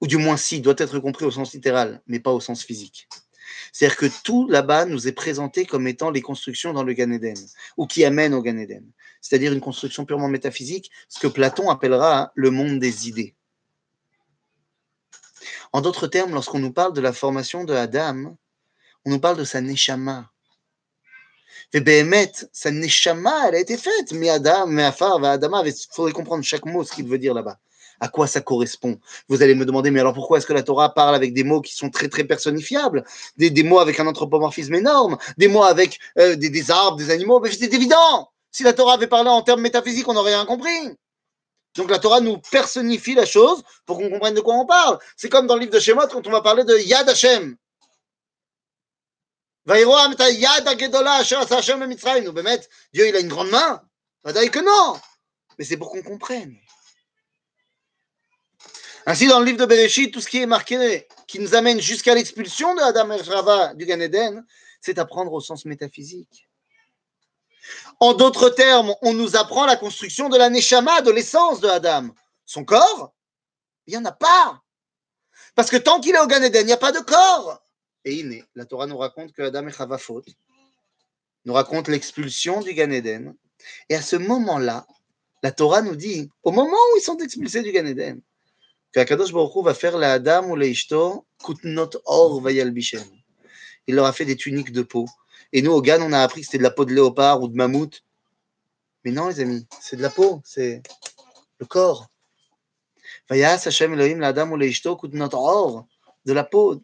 Ou 0.00 0.08
du 0.08 0.16
moins 0.16 0.36
si, 0.36 0.60
doit 0.60 0.74
être 0.78 0.98
compris 0.98 1.26
au 1.26 1.30
sens 1.30 1.52
littéral, 1.52 2.02
mais 2.08 2.18
pas 2.18 2.32
au 2.32 2.40
sens 2.40 2.64
physique. 2.64 3.06
C'est-à-dire 3.72 3.96
que 3.96 4.06
tout 4.22 4.48
là-bas 4.48 4.84
nous 4.84 5.08
est 5.08 5.12
présenté 5.12 5.66
comme 5.66 5.86
étant 5.86 6.10
les 6.10 6.22
constructions 6.22 6.72
dans 6.72 6.82
le 6.82 6.92
Gan 6.92 7.10
Eden, 7.10 7.36
ou 7.76 7.86
qui 7.86 8.04
amènent 8.04 8.34
au 8.34 8.42
Gan 8.42 8.56
Eden. 8.56 8.84
C'est-à-dire 9.20 9.52
une 9.52 9.60
construction 9.60 10.04
purement 10.04 10.28
métaphysique, 10.28 10.90
ce 11.08 11.18
que 11.18 11.26
Platon 11.26 11.70
appellera 11.70 12.32
le 12.34 12.50
monde 12.50 12.78
des 12.78 13.08
idées. 13.08 13.34
En 15.72 15.80
d'autres 15.80 16.06
termes, 16.06 16.32
lorsqu'on 16.32 16.60
nous 16.60 16.72
parle 16.72 16.92
de 16.92 17.00
la 17.00 17.12
formation 17.12 17.64
de 17.64 17.74
Adam, 17.74 18.36
on 19.04 19.10
nous 19.10 19.18
parle 19.18 19.36
de 19.36 19.44
sa 19.44 19.60
neshama. 19.60 20.30
Et 21.72 21.80
Béhémet, 21.80 22.30
sa 22.52 22.70
neshama, 22.70 23.48
elle 23.48 23.56
a 23.56 23.58
été 23.58 23.76
faite. 23.76 24.12
Mais 24.12 24.30
Adam, 24.30 24.68
mais 24.68 24.84
Afar, 24.84 25.22
Adama, 25.24 25.62
il 25.66 25.74
faudrait 25.90 26.12
comprendre 26.12 26.44
chaque 26.44 26.64
mot, 26.64 26.84
ce 26.84 26.92
qu'il 26.92 27.08
veut 27.08 27.18
dire 27.18 27.34
là-bas. 27.34 27.58
À 28.00 28.08
quoi 28.08 28.26
ça 28.26 28.40
correspond? 28.40 28.98
Vous 29.28 29.42
allez 29.42 29.54
me 29.54 29.64
demander, 29.64 29.90
mais 29.90 30.00
alors 30.00 30.14
pourquoi 30.14 30.38
est-ce 30.38 30.46
que 30.46 30.52
la 30.52 30.62
Torah 30.62 30.94
parle 30.94 31.14
avec 31.14 31.32
des 31.32 31.44
mots 31.44 31.60
qui 31.60 31.74
sont 31.74 31.90
très 31.90 32.08
très 32.08 32.24
personnifiables? 32.24 33.04
Des, 33.36 33.62
mots 33.62 33.78
avec 33.78 34.00
un 34.00 34.06
anthropomorphisme 34.06 34.74
énorme 34.74 35.16
Des 35.36 35.48
mots 35.48 35.62
avec 35.62 35.98
euh, 36.18 36.36
des, 36.36 36.70
arbres, 36.70 36.96
des 36.96 37.10
animaux 37.10 37.40
Mais 37.40 37.50
c'est 37.50 37.72
évident 37.72 38.30
Si 38.50 38.62
la 38.62 38.72
Torah 38.72 38.94
avait 38.94 39.06
parlé 39.06 39.30
en 39.30 39.42
termes 39.42 39.60
métaphysiques, 39.60 40.08
on 40.08 40.14
n'aurait 40.14 40.34
rien 40.34 40.46
compris. 40.46 40.96
Donc 41.76 41.90
la 41.90 41.98
Torah 41.98 42.20
nous 42.20 42.38
personnifie 42.38 43.14
la 43.14 43.26
chose 43.26 43.62
pour 43.86 43.98
qu'on 43.98 44.10
comprenne 44.10 44.34
de 44.34 44.40
quoi 44.40 44.54
on 44.54 44.66
parle. 44.66 44.98
C'est 45.16 45.28
comme 45.28 45.46
dans 45.46 45.54
le 45.54 45.62
livre 45.62 45.72
de 45.72 45.80
Shemot 45.80 46.06
quand 46.08 46.26
on 46.26 46.30
va 46.30 46.40
parler 46.40 46.64
de 46.64 46.76
Yad 46.78 47.08
Hashem. 47.08 47.56
Dieu 52.92 53.08
il 53.08 53.16
a 53.16 53.20
une 53.20 53.28
grande 53.28 53.50
main. 53.50 53.82
que 54.24 54.58
non. 54.60 55.00
Mais 55.58 55.64
c'est 55.64 55.76
pour 55.76 55.90
qu'on 55.90 56.02
comprenne. 56.02 56.56
Ainsi, 59.06 59.26
dans 59.26 59.38
le 59.38 59.44
livre 59.44 59.58
de 59.58 59.66
Bereshit, 59.66 60.12
tout 60.12 60.20
ce 60.20 60.28
qui 60.28 60.38
est 60.38 60.46
marqué, 60.46 61.06
qui 61.26 61.38
nous 61.38 61.54
amène 61.54 61.80
jusqu'à 61.80 62.14
l'expulsion 62.14 62.74
de 62.74 62.80
Adam 62.80 63.10
et 63.12 63.20
Rava 63.20 63.74
du 63.74 63.84
Gan 63.84 64.00
Eden, 64.00 64.44
c'est 64.80 64.98
à 64.98 65.04
prendre 65.04 65.32
au 65.32 65.40
sens 65.40 65.66
métaphysique. 65.66 66.48
En 68.00 68.14
d'autres 68.14 68.50
termes, 68.50 68.94
on 69.02 69.12
nous 69.12 69.36
apprend 69.36 69.66
la 69.66 69.76
construction 69.76 70.28
de 70.28 70.36
la 70.36 70.48
neshama, 70.48 71.02
de 71.02 71.10
l'essence 71.10 71.60
de 71.60 71.68
Adam. 71.68 72.08
Son 72.46 72.64
corps, 72.64 73.12
il 73.86 73.92
n'y 73.92 73.98
en 73.98 74.04
a 74.04 74.12
pas. 74.12 74.62
Parce 75.54 75.70
que 75.70 75.76
tant 75.76 76.00
qu'il 76.00 76.14
est 76.14 76.20
au 76.20 76.26
Gan 76.26 76.42
Eden, 76.42 76.62
il 76.62 76.66
n'y 76.66 76.72
a 76.72 76.78
pas 76.78 76.92
de 76.92 77.00
corps. 77.00 77.62
Et 78.04 78.14
il 78.14 78.32
est. 78.32 78.44
La 78.54 78.64
Torah 78.64 78.86
nous 78.86 78.98
raconte 78.98 79.32
que 79.32 79.42
Adam 79.42 79.66
et 79.68 79.72
Chava 79.72 79.98
faute, 79.98 80.28
nous 81.44 81.54
raconte 81.54 81.88
l'expulsion 81.88 82.60
du 82.60 82.72
Gan 82.74 82.90
Eden. 82.90 83.34
Et 83.88 83.94
à 83.94 84.02
ce 84.02 84.16
moment-là, 84.16 84.86
la 85.42 85.52
Torah 85.52 85.82
nous 85.82 85.96
dit, 85.96 86.30
au 86.42 86.52
moment 86.52 86.72
où 86.72 86.96
ils 86.96 87.02
sont 87.02 87.18
expulsés 87.18 87.62
du 87.62 87.72
Gan 87.72 87.86
Eden, 87.86 88.20
que 88.94 89.00
Akadosh 89.00 89.32
Baruch 89.32 89.64
va 89.64 89.74
la 89.98 90.66
Ishto, 90.66 91.26
kutnot 91.42 92.00
or 92.06 92.40
vayalbishem. 92.40 93.04
Il 93.86 93.96
leur 93.96 94.06
a 94.06 94.12
fait 94.12 94.24
des 94.24 94.36
tuniques 94.36 94.72
de 94.72 94.82
peau 94.82 95.06
et 95.56 95.62
nous, 95.62 95.70
au 95.70 95.80
GAN, 95.80 96.02
on 96.02 96.12
a 96.12 96.20
appris 96.20 96.40
que 96.40 96.46
c'était 96.46 96.58
de 96.58 96.64
la 96.64 96.72
peau 96.72 96.84
de 96.84 96.92
léopard 96.92 97.40
ou 97.40 97.46
de 97.46 97.54
mammouth. 97.54 98.02
Mais 99.04 99.12
non, 99.12 99.28
les 99.28 99.38
amis, 99.38 99.66
c'est 99.80 99.94
de 99.94 100.02
la 100.02 100.10
peau, 100.10 100.42
c'est 100.44 100.82
le 101.58 101.66
corps. 101.66 102.08
Vayas 103.30 103.62
Hashem 103.64 103.92
Elohim 103.92 104.18
l'Adam 104.18 104.50
ou 104.50 104.58
notre 105.12 105.38
or, 105.38 105.86
de 106.24 106.32
la 106.32 106.42
peau. 106.42 106.82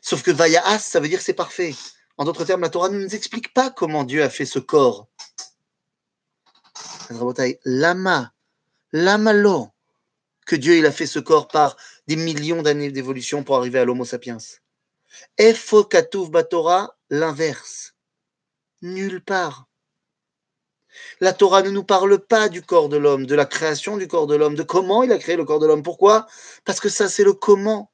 Sauf 0.00 0.22
que 0.22 0.30
Vayas, 0.30 0.78
ça 0.78 0.98
veut 0.98 1.08
dire 1.08 1.20
c'est 1.20 1.34
parfait. 1.34 1.74
En 2.16 2.24
d'autres 2.24 2.46
termes, 2.46 2.62
la 2.62 2.70
Torah 2.70 2.88
ne 2.88 2.98
nous 2.98 3.14
explique 3.14 3.52
pas 3.52 3.70
comment 3.70 4.04
Dieu 4.04 4.22
a 4.22 4.30
fait 4.30 4.46
ce 4.46 4.58
corps. 4.58 5.08
Lama, 7.66 8.32
lamalo, 8.92 9.72
que 10.46 10.56
Dieu 10.56 10.76
il 10.76 10.86
a 10.86 10.92
fait 10.92 11.06
ce 11.06 11.18
corps 11.18 11.48
par 11.48 11.76
des 12.06 12.16
millions 12.16 12.62
d'années 12.62 12.90
d'évolution 12.90 13.44
pour 13.44 13.56
arriver 13.56 13.78
à 13.78 13.84
l'Homo 13.84 14.04
sapiens. 14.04 14.38
Efo 15.36 15.88
Batora, 16.30 16.96
l'inverse. 17.10 17.94
Nulle 18.82 19.22
part. 19.22 19.66
La 21.20 21.32
Torah 21.32 21.62
ne 21.62 21.70
nous 21.70 21.84
parle 21.84 22.18
pas 22.18 22.48
du 22.48 22.62
corps 22.62 22.88
de 22.88 22.96
l'homme, 22.96 23.26
de 23.26 23.34
la 23.34 23.44
création 23.44 23.96
du 23.96 24.08
corps 24.08 24.26
de 24.26 24.34
l'homme, 24.34 24.54
de 24.54 24.62
comment 24.62 25.02
il 25.02 25.12
a 25.12 25.18
créé 25.18 25.36
le 25.36 25.44
corps 25.44 25.58
de 25.58 25.66
l'homme. 25.66 25.82
Pourquoi? 25.82 26.26
Parce 26.64 26.80
que 26.80 26.88
ça, 26.88 27.08
c'est 27.08 27.24
le 27.24 27.34
comment. 27.34 27.90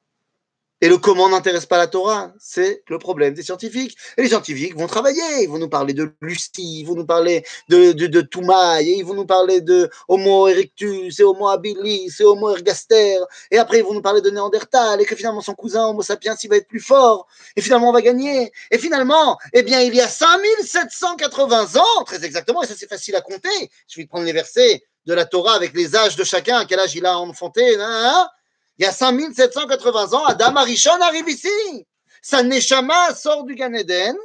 Et 0.83 0.88
le 0.88 0.99
comment 0.99 1.29
n'intéresse 1.29 1.64
pas 1.64 1.79
la 1.79 1.87
Torah, 1.87 2.33
c'est 2.40 2.83
le 2.88 2.99
problème 2.99 3.35
des 3.35 3.45
scientifiques. 3.45 3.97
Et 4.18 4.23
les 4.23 4.29
scientifiques 4.31 4.77
vont 4.77 4.88
travailler, 4.88 5.23
ils 5.42 5.49
vont 5.49 5.59
nous 5.59 5.68
parler 5.68 5.95
de 5.95 6.12
Lucie, 6.21 6.81
ils 6.81 6.85
vont 6.85 6.97
nous 6.97 7.07
parler 7.07 7.45
de, 7.68 7.92
de, 7.92 8.09
de 8.09 8.21
Toumaï, 8.21 8.97
ils 8.99 9.05
vont 9.05 9.14
nous 9.14 9.25
parler 9.25 9.61
de 9.61 9.88
Homo 10.09 10.49
erectus, 10.49 11.21
et 11.21 11.23
Homo 11.23 11.47
habilis, 11.47 12.11
et 12.18 12.25
Homo 12.25 12.51
ergaster, 12.51 13.18
et 13.53 13.59
après 13.59 13.79
ils 13.79 13.85
vont 13.85 13.95
nous 13.95 14.03
parler 14.03 14.21
de 14.23 14.31
Néandertal, 14.31 15.01
et 15.01 15.05
que 15.05 15.14
finalement 15.14 15.40
son 15.40 15.55
cousin 15.55 15.87
Homo 15.87 16.03
sapiens, 16.03 16.35
il 16.42 16.51
va 16.51 16.57
être 16.57 16.66
plus 16.66 16.81
fort, 16.81 17.29
et 17.55 17.61
finalement 17.61 17.90
on 17.90 17.92
va 17.92 18.03
gagner. 18.03 18.51
Et 18.73 18.79
finalement, 18.79 19.38
eh 19.53 19.62
bien, 19.62 19.83
il 19.83 19.95
y 19.95 20.01
a 20.01 20.09
5780 20.09 21.77
ans, 21.77 22.05
très 22.05 22.25
exactement, 22.25 22.61
et 22.61 22.66
ça 22.66 22.75
c'est 22.77 22.88
facile 22.88 23.14
à 23.14 23.21
compter, 23.21 23.71
je 23.87 24.01
vais 24.01 24.07
prendre 24.07 24.25
les 24.25 24.33
versets 24.33 24.83
de 25.07 25.14
la 25.14 25.27
Torah 25.27 25.55
avec 25.55 25.75
les 25.75 25.95
âges 25.95 26.16
de 26.16 26.25
chacun, 26.25 26.64
quel 26.64 26.81
âge 26.81 26.97
il 26.97 27.07
a 27.07 27.21
enfanté, 27.21 27.77
hein, 27.77 27.87
hein, 27.88 28.29
Il 28.78 28.85
y 28.85 28.88
a 28.88 28.92
5780 28.92 30.12
ans, 30.14 30.24
Adam 30.24 30.56
Arishon 30.56 31.00
arrive 31.00 31.28
ici. 31.28 31.87
Sa 32.22 32.42
Neshama 32.42 33.14
sort 33.14 33.44
du 33.44 33.54
Gan 33.54 33.74
Eden 33.74 34.16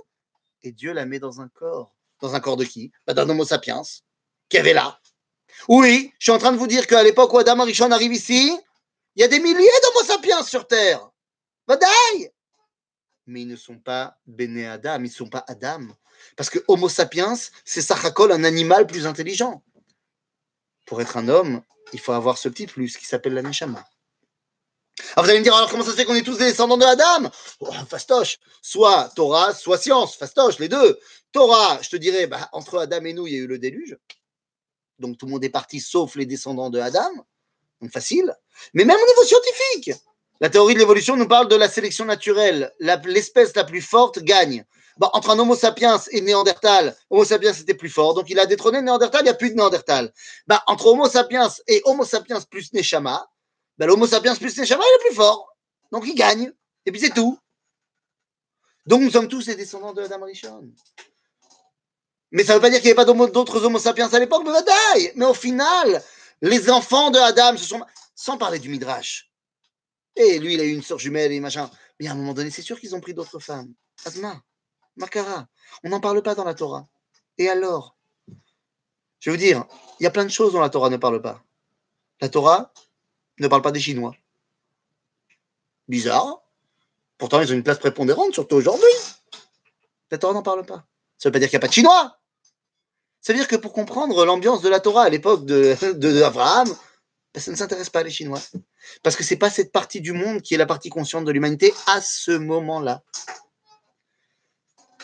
et 0.63 0.71
Dieu 0.71 0.93
la 0.93 1.05
met 1.05 1.19
dans 1.19 1.41
un 1.41 1.47
corps. 1.47 1.95
Dans 2.21 2.35
un 2.35 2.39
corps 2.39 2.57
de 2.57 2.65
qui? 2.65 2.91
Bah, 3.05 3.13
D'un 3.13 3.29
Homo 3.29 3.45
sapiens 3.45 3.83
qui 4.49 4.57
avait 4.57 4.73
là. 4.73 4.99
Oui, 5.67 6.13
je 6.19 6.25
suis 6.25 6.31
en 6.31 6.37
train 6.37 6.51
de 6.51 6.57
vous 6.57 6.67
dire 6.67 6.87
qu'à 6.87 7.03
l'époque 7.03 7.33
où 7.33 7.37
Adam 7.37 7.59
Arishon 7.59 7.91
arrive 7.91 8.13
ici, 8.13 8.57
il 9.15 9.21
y 9.21 9.23
a 9.23 9.27
des 9.27 9.39
milliers 9.39 9.55
d'Homo 9.55 10.05
sapiens 10.05 10.43
sur 10.43 10.67
Terre. 10.67 11.09
Badaï 11.67 12.31
Mais 13.25 13.41
ils 13.41 13.47
ne 13.47 13.55
sont 13.55 13.79
pas 13.79 14.17
Béné 14.25 14.67
Adam, 14.67 14.97
ils 14.99 15.03
ne 15.03 15.09
sont 15.09 15.29
pas 15.29 15.43
Adam. 15.47 15.87
Parce 16.35 16.49
que 16.49 16.59
Homo 16.67 16.89
sapiens, 16.89 17.35
c'est 17.65 17.81
Sachakol, 17.81 18.31
un 18.31 18.43
animal 18.43 18.87
plus 18.87 19.05
intelligent. 19.05 19.63
Pour 20.85 21.01
être 21.01 21.17
un 21.17 21.27
homme, 21.27 21.61
il 21.93 21.99
faut 21.99 22.13
avoir 22.13 22.37
ce 22.37 22.49
petit 22.49 22.67
plus 22.67 22.97
qui 22.97 23.05
s'appelle 23.05 23.33
la 23.33 23.41
Neshama. 23.41 23.83
Alors 25.17 25.25
vous 25.25 25.31
allez 25.31 25.39
me 25.39 25.43
dire, 25.43 25.55
alors 25.55 25.71
comment 25.71 25.83
ça 25.83 25.89
se 25.89 25.95
fait 25.95 26.05
qu'on 26.05 26.13
est 26.13 26.21
tous 26.21 26.37
des 26.37 26.45
descendants 26.45 26.77
de 26.77 26.85
Adam 26.85 27.31
oh, 27.61 27.71
Fastoche, 27.89 28.37
soit 28.61 29.09
Torah, 29.15 29.51
soit 29.51 29.79
science, 29.79 30.15
fastoche, 30.15 30.59
les 30.59 30.69
deux. 30.69 30.99
Torah, 31.31 31.79
je 31.81 31.89
te 31.89 31.95
dirais, 31.95 32.27
bah, 32.27 32.47
entre 32.51 32.77
Adam 32.77 33.03
et 33.03 33.13
nous, 33.13 33.25
il 33.25 33.33
y 33.33 33.35
a 33.35 33.39
eu 33.39 33.47
le 33.47 33.57
déluge. 33.57 33.97
Donc 34.99 35.17
tout 35.17 35.25
le 35.25 35.31
monde 35.31 35.43
est 35.43 35.49
parti 35.49 35.79
sauf 35.79 36.13
les 36.17 36.27
descendants 36.27 36.69
de 36.69 36.79
Adam. 36.79 37.09
Donc 37.81 37.91
facile. 37.91 38.31
Mais 38.75 38.85
même 38.85 38.95
au 38.95 39.07
niveau 39.07 39.23
scientifique, 39.23 39.91
la 40.39 40.51
théorie 40.51 40.75
de 40.75 40.79
l'évolution 40.79 41.15
nous 41.15 41.27
parle 41.27 41.47
de 41.47 41.55
la 41.55 41.67
sélection 41.67 42.05
naturelle. 42.05 42.71
L'espèce 42.79 43.55
la, 43.55 43.63
plus 43.63 43.81
forte 43.81 44.19
gagne. 44.19 44.65
Bah, 44.97 45.09
entre 45.13 45.31
un 45.31 45.39
Homo 45.39 45.55
sapiens 45.55 45.99
et 46.11 46.21
Néandertal, 46.21 46.95
Homo 47.09 47.25
sapiens 47.25 47.53
était 47.53 47.73
plus 47.73 47.89
fort, 47.89 48.13
donc 48.13 48.29
il 48.29 48.37
a 48.37 48.45
détrôné 48.45 48.83
Néandertal, 48.83 49.21
il 49.21 49.23
n'y 49.23 49.31
a 49.31 49.33
plus 49.33 49.49
de 49.49 49.55
Néandertal. 49.55 50.13
Bah, 50.45 50.61
entre 50.67 50.85
Homo 50.85 51.09
sapiens 51.09 51.49
et 51.67 51.81
Homo 51.85 52.05
sapiens 52.05 52.39
plus 52.41 52.71
Neshama, 52.73 53.27
bah, 53.77 53.85
l'Homo 53.85 54.07
sapiens 54.07 54.35
plus 54.35 54.57
Neshama, 54.57 54.83
il 54.83 54.95
est 54.95 55.09
plus 55.09 55.15
fort. 55.15 55.55
Donc 55.91 56.05
il 56.07 56.15
gagne. 56.15 56.51
Et 56.85 56.91
puis 56.91 56.99
c'est 56.99 57.13
tout. 57.13 57.37
Donc 58.85 59.01
nous 59.01 59.11
sommes 59.11 59.27
tous 59.27 59.47
les 59.47 59.55
descendants 59.55 59.93
de 59.93 60.01
Adam 60.01 60.23
Rishon. 60.23 60.71
Mais 62.31 62.43
ça 62.43 62.53
ne 62.53 62.57
veut 62.57 62.61
pas 62.61 62.69
dire 62.69 62.79
qu'il 62.79 62.87
n'y 62.87 62.97
avait 62.97 63.05
pas 63.05 63.27
d'autres 63.27 63.65
Homo 63.65 63.79
sapiens 63.79 64.09
à 64.09 64.19
l'époque, 64.19 64.43
mais 64.45 65.11
Mais 65.15 65.25
au 65.25 65.33
final, 65.33 66.03
les 66.41 66.69
enfants 66.69 67.11
de 67.11 67.19
Adam 67.19 67.57
se 67.57 67.65
sont. 67.65 67.81
Sans 68.19 68.39
parler 68.39 68.57
du 68.57 68.69
Midrash. 68.69 69.31
Et 70.15 70.39
lui, 70.39 70.55
il 70.55 70.59
a 70.59 70.63
eu 70.63 70.73
une 70.73 70.81
sœur 70.81 70.97
jumelle 70.97 71.31
et 71.31 71.39
machin. 71.39 71.69
Mais 71.99 72.07
à 72.07 72.13
un 72.13 72.15
moment 72.15 72.33
donné, 72.33 72.49
c'est 72.49 72.63
sûr 72.63 72.79
qu'ils 72.79 72.95
ont 72.95 72.99
pris 72.99 73.13
d'autres 73.13 73.37
femmes. 73.37 73.71
Asma, 74.05 74.41
Makara. 74.95 75.45
On 75.83 75.89
n'en 75.89 75.99
parle 75.99 76.23
pas 76.23 76.33
dans 76.33 76.43
la 76.43 76.55
Torah. 76.55 76.87
Et 77.37 77.47
alors? 77.47 77.95
Je 79.19 79.29
veux 79.29 79.37
dire, 79.37 79.65
il 79.99 80.03
y 80.03 80.07
a 80.07 80.09
plein 80.09 80.25
de 80.25 80.31
choses 80.31 80.53
dont 80.53 80.61
la 80.61 80.69
Torah 80.69 80.89
ne 80.89 80.97
parle 80.97 81.21
pas. 81.21 81.43
La 82.21 82.29
Torah 82.29 82.73
ne 83.39 83.47
parle 83.47 83.61
pas 83.61 83.71
des 83.71 83.79
Chinois. 83.79 84.15
Bizarre. 85.87 86.41
Pourtant, 87.17 87.41
ils 87.41 87.51
ont 87.51 87.55
une 87.55 87.63
place 87.63 87.79
prépondérante, 87.79 88.33
surtout 88.33 88.55
aujourd'hui. 88.55 88.89
La 90.11 90.17
Torah 90.17 90.33
n'en 90.33 90.43
parle 90.43 90.65
pas. 90.65 90.85
Ça 91.17 91.27
ne 91.27 91.29
veut 91.29 91.33
pas 91.33 91.39
dire 91.39 91.49
qu'il 91.49 91.57
n'y 91.57 91.61
a 91.61 91.65
pas 91.65 91.67
de 91.67 91.73
Chinois. 91.73 92.17
Ça 93.21 93.33
veut 93.33 93.39
dire 93.39 93.47
que 93.47 93.55
pour 93.55 93.73
comprendre 93.73 94.25
l'ambiance 94.25 94.61
de 94.61 94.69
la 94.69 94.79
Torah 94.79 95.03
à 95.03 95.09
l'époque 95.09 95.45
d'Abraham, 95.45 96.67
de, 96.69 96.73
ben, 97.33 97.39
ça 97.41 97.51
ne 97.51 97.55
s'intéresse 97.55 97.89
pas 97.89 97.99
à 97.99 98.03
les 98.03 98.11
Chinois. 98.11 98.39
Parce 99.03 99.15
que 99.15 99.23
ce 99.23 99.33
n'est 99.33 99.39
pas 99.39 99.49
cette 99.49 99.71
partie 99.71 100.01
du 100.01 100.13
monde 100.13 100.41
qui 100.41 100.53
est 100.53 100.57
la 100.57 100.65
partie 100.65 100.89
consciente 100.89 101.25
de 101.25 101.31
l'humanité 101.31 101.73
à 101.87 102.01
ce 102.01 102.31
moment-là. 102.31 103.03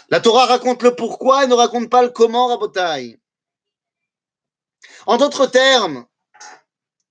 La 0.09 0.19
Torah 0.19 0.45
raconte 0.45 0.83
le 0.83 0.95
pourquoi 0.95 1.43
et 1.43 1.47
ne 1.47 1.53
raconte 1.53 1.89
pas 1.89 2.03
le 2.03 2.09
comment, 2.09 2.47
Rabotai. 2.47 3.19
En 5.05 5.17
d'autres 5.17 5.47
termes, 5.47 6.05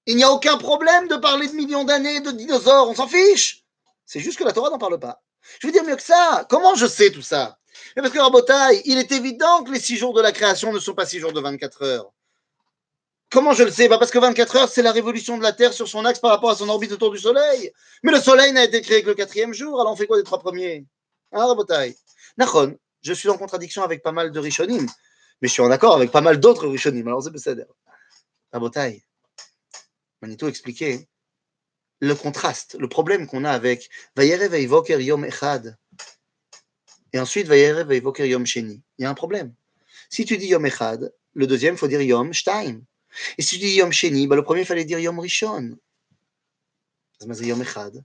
il 0.07 0.17
n'y 0.17 0.25
a 0.25 0.31
aucun 0.31 0.57
problème 0.57 1.09
de 1.09 1.17
parler 1.17 1.49
de 1.49 1.55
millions 1.55 1.85
d'années 1.85 2.21
de 2.21 2.31
dinosaures, 2.31 2.89
on 2.89 2.95
s'en 2.95 3.09
fiche. 3.09 3.65
C'est 4.05 4.21
juste 4.21 4.39
que 4.39 4.45
la 4.45 4.53
Torah 4.53 4.71
n'en 4.71 4.79
parle 4.79 4.99
pas. 4.99 5.23
Je 5.61 5.67
veux 5.67 5.73
dire 5.73 5.85
mieux 5.85 5.97
que 5.97 6.03
ça. 6.03 6.47
Comment 6.49 6.75
je 6.75 6.87
sais 6.87 7.11
tout 7.11 7.23
ça? 7.23 7.59
Parce 7.95 8.11
que 8.11 8.19
Rabotai, 8.19 8.83
il 8.85 8.99
est 8.99 9.13
évident 9.13 9.65
que 9.65 9.73
les 9.73 9.81
six 9.81 9.97
jours 9.97 10.15
de 10.15 10.21
la 10.21 10.33
création 10.33 10.73
ne 10.73 10.79
sont 10.79 10.95
pas 10.95 11.07
six 11.07 11.19
jours 11.19 11.33
de 11.33 11.41
24 11.41 11.83
heures. 11.83 12.13
Comment 13.31 13.55
je 13.55 13.63
le 13.63 13.71
sais? 13.71 13.89
Bah 13.89 13.99
Parce 13.99 14.11
que 14.11 14.19
24 14.19 14.57
heures, 14.57 14.69
c'est 14.69 14.83
la 14.83 14.93
révolution 14.93 15.39
de 15.39 15.43
la 15.43 15.53
Terre 15.53 15.73
sur 15.73 15.89
son 15.89 16.05
axe 16.05 16.19
par 16.19 16.31
rapport 16.31 16.51
à 16.51 16.55
son 16.55 16.69
orbite 16.69 16.93
autour 16.93 17.11
du 17.11 17.19
Soleil. 17.19 17.73
Mais 18.03 18.13
le 18.13 18.21
Soleil 18.21 18.53
n'a 18.53 18.65
été 18.65 18.83
créé 18.83 19.03
que 19.03 19.09
le 19.09 19.15
quatrième 19.15 19.55
jour, 19.55 19.81
alors 19.81 19.95
on 19.95 19.97
fait 19.97 20.07
quoi 20.07 20.19
des 20.19 20.23
trois 20.23 20.39
premiers? 20.39 20.85
Hein, 21.33 21.47
Rabotai 21.47 21.97
Nachon, 22.37 22.77
je 23.01 23.13
suis 23.15 23.31
en 23.31 23.39
contradiction 23.39 23.83
avec 23.83 24.03
pas 24.03 24.13
mal 24.13 24.33
de 24.33 24.39
Rishonim, 24.39 24.87
mais 25.41 25.49
je 25.49 25.53
suis 25.53 25.63
en 25.63 25.71
accord 25.71 25.97
avec 25.97 26.11
pas 26.11 26.21
mal 26.21 26.41
d'autres 26.41 26.69
Rishonim, 26.69 27.07
alors 27.09 27.23
c'est 27.23 27.39
ça. 27.39 27.53
Rabotai, 28.53 29.03
Manito 30.23 30.49
expliquait 30.49 31.09
le 32.01 32.15
contraste, 32.15 32.77
le 32.79 32.89
problème 32.89 33.27
qu'on 33.27 33.45
a 33.45 33.51
avec 33.51 33.91
Vayere 34.17 34.49
Veivoker 34.49 35.01
Yom 35.01 35.25
Echad 35.25 35.77
et 37.13 37.19
ensuite 37.19 37.47
Vayere 37.47 37.85
Veivoker 37.85 38.27
Yom 38.27 38.47
Sheni. 38.47 38.83
Il 38.99 39.03
y 39.03 39.05
a 39.05 39.11
un 39.11 39.15
problème. 39.15 39.55
Si 40.09 40.25
tu 40.25 40.37
dis 40.39 40.47
Yom 40.47 40.65
Echad, 40.65 41.13
le 41.35 41.47
deuxième, 41.47 41.75
il 41.75 41.79
faut 41.79 41.89
dire 41.89 42.01
Yom 42.01 42.33
Shtaim. 42.33 42.83
Et 43.37 43.43
si 43.43 43.59
tu 43.59 43.67
dis 43.67 43.75
Yom 43.75 43.93
Sheni, 43.93 44.27
bah, 44.27 44.37
le 44.37 44.43
premier, 44.43 44.63
il 44.63 44.67
fallait 44.67 44.85
dire 44.85 44.99
Yom 44.99 45.19
Rishon. 45.19 45.77
Yom 47.21 47.63
Echad. 47.63 48.03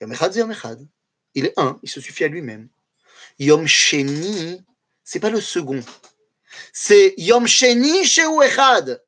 Yom 0.00 0.12
Echad, 0.12 0.32
c'est 0.32 0.40
Yom 0.40 0.50
Echad. 0.50 0.88
Il 1.34 1.46
est 1.46 1.58
un, 1.58 1.78
il 1.82 1.88
se 1.88 2.00
suffit 2.00 2.24
à 2.24 2.28
lui-même. 2.28 2.68
Yom 3.38 3.66
Sheni, 3.66 4.64
c'est 5.04 5.20
pas 5.20 5.30
le 5.30 5.40
second. 5.40 5.82
C'est 6.72 7.14
Yom 7.18 7.46
Sheni 7.46 8.04
Sheu 8.04 8.42
Echad? 8.42 9.02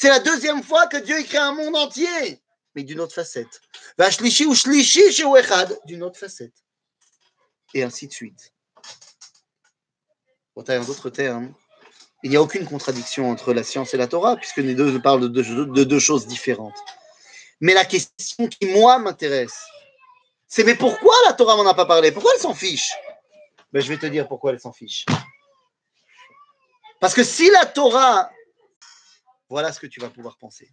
C'est 0.00 0.08
la 0.08 0.18
deuxième 0.18 0.62
fois 0.62 0.86
que 0.86 0.96
Dieu 0.96 1.22
crée 1.24 1.36
un 1.36 1.52
monde 1.52 1.76
entier, 1.76 2.40
mais 2.74 2.84
d'une 2.84 3.00
autre 3.00 3.14
facette. 3.14 3.60
Vashlishi 3.98 4.46
ou 4.46 4.54
Shlishi 4.54 5.02
Echad, 5.02 5.78
d'une 5.84 6.02
autre 6.02 6.18
facette. 6.18 6.54
Et 7.74 7.82
ainsi 7.82 8.08
de 8.08 8.12
suite. 8.14 8.54
En 10.56 10.62
d'autres 10.62 11.10
termes, 11.10 11.52
il 12.22 12.30
n'y 12.30 12.36
a 12.36 12.40
aucune 12.40 12.66
contradiction 12.66 13.30
entre 13.30 13.52
la 13.52 13.62
science 13.62 13.92
et 13.92 13.98
la 13.98 14.06
Torah, 14.06 14.36
puisque 14.36 14.56
les 14.56 14.74
deux 14.74 14.98
parlent 15.02 15.30
de 15.30 15.84
deux, 15.84 15.98
choses 15.98 16.26
différentes. 16.26 16.78
Mais 17.60 17.74
la 17.74 17.84
question 17.84 18.48
qui, 18.48 18.68
moi, 18.68 18.98
m'intéresse, 18.98 19.66
c'est 20.48 20.64
mais 20.64 20.76
pourquoi 20.76 21.14
la 21.26 21.34
Torah 21.34 21.56
m'en 21.56 21.68
a 21.68 21.74
pas 21.74 21.84
parlé? 21.84 22.10
Pourquoi 22.10 22.32
elle 22.34 22.40
s'en 22.40 22.54
fiche? 22.54 22.90
Ben, 23.70 23.82
Je 23.82 23.88
vais 23.90 23.98
te 23.98 24.06
dire 24.06 24.26
pourquoi 24.28 24.52
elle 24.52 24.60
s'en 24.60 24.72
fiche. 24.72 25.04
Parce 27.00 27.12
que 27.12 27.22
si 27.22 27.50
la 27.50 27.66
Torah, 27.66 28.30
voilà 29.50 29.72
ce 29.72 29.80
que 29.80 29.86
tu 29.86 30.00
vas 30.00 30.08
pouvoir 30.08 30.38
penser. 30.38 30.70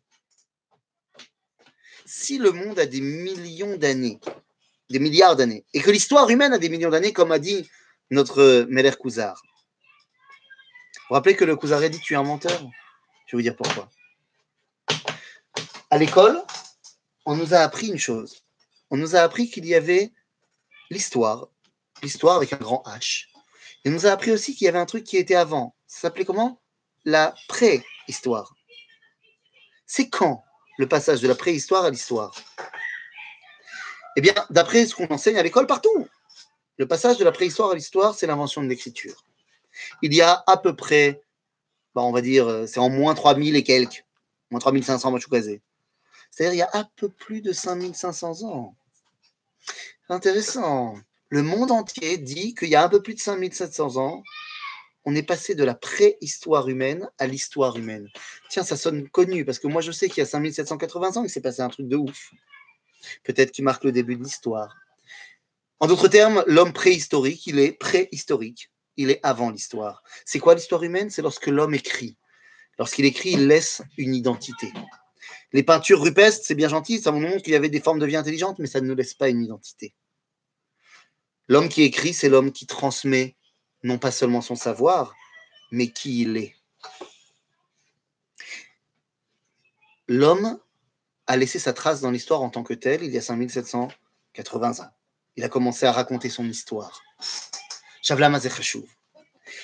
Si 2.06 2.38
le 2.38 2.52
monde 2.52 2.80
a 2.80 2.86
des 2.86 3.02
millions 3.02 3.76
d'années, 3.76 4.20
des 4.90 5.00
milliards 5.00 5.36
d'années, 5.36 5.66
et 5.74 5.82
que 5.82 5.92
l'histoire 5.92 6.30
humaine 6.30 6.54
a 6.54 6.58
des 6.58 6.70
millions 6.70 6.92
d'années, 6.92 7.12
comme 7.12 7.34
a 7.34 7.40
dit 7.40 7.70
notre 8.12 8.66
Meller 8.70 8.94
Kouzar, 8.98 9.42
vous 11.10 11.16
rappelez 11.16 11.36
que 11.36 11.46
le 11.46 11.56
Kuzaré 11.56 11.90
dit 11.90 12.00
tu 12.00 12.14
es 12.14 12.18
un 12.18 12.24
menteur? 12.24 12.60
Je 13.26 13.36
vais 13.36 13.38
vous 13.38 13.42
dire 13.42 13.56
pourquoi. 13.56 13.90
À 15.90 15.98
l'école, 15.98 16.44
on 17.26 17.36
nous 17.36 17.54
a 17.54 17.60
appris 17.60 17.88
une 17.88 17.98
chose. 17.98 18.44
On 18.90 18.98
nous 18.98 19.16
a 19.16 19.20
appris 19.20 19.50
qu'il 19.50 19.66
y 19.66 19.74
avait 19.74 20.12
l'histoire, 20.90 21.48
l'histoire 22.04 22.36
avec 22.36 22.52
un 22.52 22.58
grand 22.58 22.84
H. 22.86 23.28
Et 23.86 23.90
on 23.90 23.94
nous 23.94 24.06
a 24.06 24.12
appris 24.12 24.32
aussi 24.32 24.54
qu'il 24.54 24.66
y 24.66 24.68
avait 24.68 24.80
un 24.80 24.86
truc 24.86 25.06
qui 25.06 25.16
était 25.16 25.36
avant. 25.36 25.76
Ça 25.88 26.02
s'appelait 26.02 26.26
comment? 26.26 26.62
La 27.06 27.34
préhistoire. 27.48 28.57
C'est 29.88 30.10
quand 30.10 30.44
le 30.78 30.88
passage 30.88 31.22
de 31.22 31.28
la 31.28 31.36
préhistoire 31.36 31.86
à 31.86 31.90
l'histoire? 31.90 32.36
Eh 34.16 34.22
bien, 34.22 34.36
d'après 34.52 34.86
ce 34.86 34.94
qu'on 34.94 35.08
enseigne 35.08 35.38
à 35.38 35.44
l'école 35.44 35.66
partout, 35.66 36.08
le 36.78 36.88
passage 36.88 37.18
de 37.18 37.24
la 37.24 37.32
préhistoire 37.32 37.72
à 37.72 37.76
l'histoire, 37.76 38.14
c'est 38.14 38.28
l'invention 38.28 38.62
de 38.62 38.68
l'écriture 38.68 39.24
il 40.02 40.14
y 40.14 40.22
a 40.22 40.44
à 40.48 40.58
peu 40.58 40.76
près, 40.76 41.22
bah, 41.96 42.02
on 42.04 42.12
va 42.12 42.22
dire, 42.22 42.48
euh, 42.48 42.68
c'est 42.68 42.80
en 42.80 42.90
moins 42.90 43.16
3000 43.16 43.56
et 43.56 43.64
quelques, 43.64 44.06
moins 44.50 44.60
3500 44.60 45.12
Machukazé. 45.12 45.62
C'est-à-dire, 46.32 46.54
il 46.54 46.58
y 46.58 46.62
a 46.62 46.70
un 46.74 46.88
peu 46.96 47.10
plus 47.10 47.42
de 47.42 47.52
5500 47.52 48.44
ans. 48.44 48.76
Intéressant. 50.10 50.96
Le 51.30 51.44
monde 51.44 51.72
entier 51.72 52.18
dit 52.18 52.54
qu'il 52.56 52.70
y 52.70 52.76
a 52.76 52.84
un 52.84 52.90
peu 52.90 53.02
plus 53.02 53.16
de 53.16 53.20
5700 53.20 53.98
ans, 53.98 54.24
on 55.06 55.16
est 55.16 55.24
passé 55.24 55.56
de 55.56 55.64
la 55.64 55.76
préhistoire 55.76 56.68
humaine 56.68 57.10
à 57.18 57.28
l'histoire 57.28 57.78
humaine. 57.78 58.10
Tiens, 58.50 58.64
ça 58.64 58.76
sonne 58.76 59.08
connu, 59.10 59.46
parce 59.46 59.60
que 59.60 59.68
moi 59.68 59.82
je 59.82 59.92
sais 59.92 60.10
qu'il 60.10 60.20
y 60.20 60.22
a 60.22 60.26
5780 60.26 61.18
ans, 61.18 61.24
il 61.24 61.30
s'est 61.30 61.42
passé 61.42 61.62
un 61.62 61.70
truc 61.70 61.88
de 61.88 61.96
ouf. 61.96 62.32
Peut-être 63.24 63.52
qui 63.52 63.62
marque 63.62 63.84
le 63.84 63.92
début 63.92 64.16
de 64.18 64.24
l'histoire. 64.24 64.76
En 65.80 65.88
d'autres 65.88 66.08
termes, 66.08 66.44
l'homme 66.48 66.74
préhistorique, 66.74 67.48
il 67.48 67.60
est 67.60 67.72
préhistorique 67.72 68.72
il 68.98 69.12
est 69.12 69.20
avant 69.24 69.52
l'histoire. 69.52 70.04
C'est 70.26 70.40
quoi 70.40 70.56
l'histoire 70.56 70.84
humaine? 70.84 71.10
C'est 71.10 71.22
lorsque 71.22 71.48
l'homme 71.48 71.76
écrit. 71.76 72.18
Lorsqu'il 72.78 73.06
écrit, 73.06 73.32
il 73.32 73.48
laisse 73.48 73.82
une 73.98 74.14
identité. 74.14 74.74
Les 75.54 75.64
peintures 75.64 76.02
rupestres, 76.02 76.46
c'est 76.46 76.56
bien 76.56 76.68
gentil, 76.68 77.00
ça 77.00 77.12
vous 77.12 77.20
montre 77.20 77.42
qu'il 77.42 77.54
y 77.54 77.56
avait 77.56 77.70
des 77.70 77.80
formes 77.80 78.00
de 78.00 78.06
vie 78.06 78.18
intelligentes, 78.18 78.60
mais 78.60 78.68
ça 78.68 78.82
ne 78.82 78.88
nous 78.88 78.96
laisse 78.96 79.14
pas 79.14 79.30
une 79.30 79.42
identité. 79.42 79.96
L'homme 81.48 81.70
qui 81.70 81.84
écrit, 81.84 82.14
c'est 82.14 82.28
l'homme 82.28 82.52
qui 82.52 82.66
transmet 82.66 83.38
non 83.84 83.98
pas 83.98 84.12
seulement 84.12 84.42
son 84.42 84.56
savoir, 84.56 85.16
mais 85.72 85.88
qui 85.88 86.22
il 86.22 86.38
est. 86.38 86.56
L'homme 90.08 90.60
a 91.28 91.36
laissé 91.36 91.60
sa 91.60 91.74
trace 91.74 92.02
dans 92.02 92.12
l'histoire 92.12 92.42
en 92.42 92.50
tant 92.50 92.64
que 92.64 92.74
tel 92.74 93.04
il 93.04 93.12
y 93.12 93.18
a 93.18 93.22
5780 93.22 94.80
ans. 94.80 94.92
Il 95.36 95.44
a 95.44 95.50
commencé 95.50 95.86
à 95.86 95.92
raconter 95.92 96.30
son 96.30 96.46
histoire. 96.46 97.04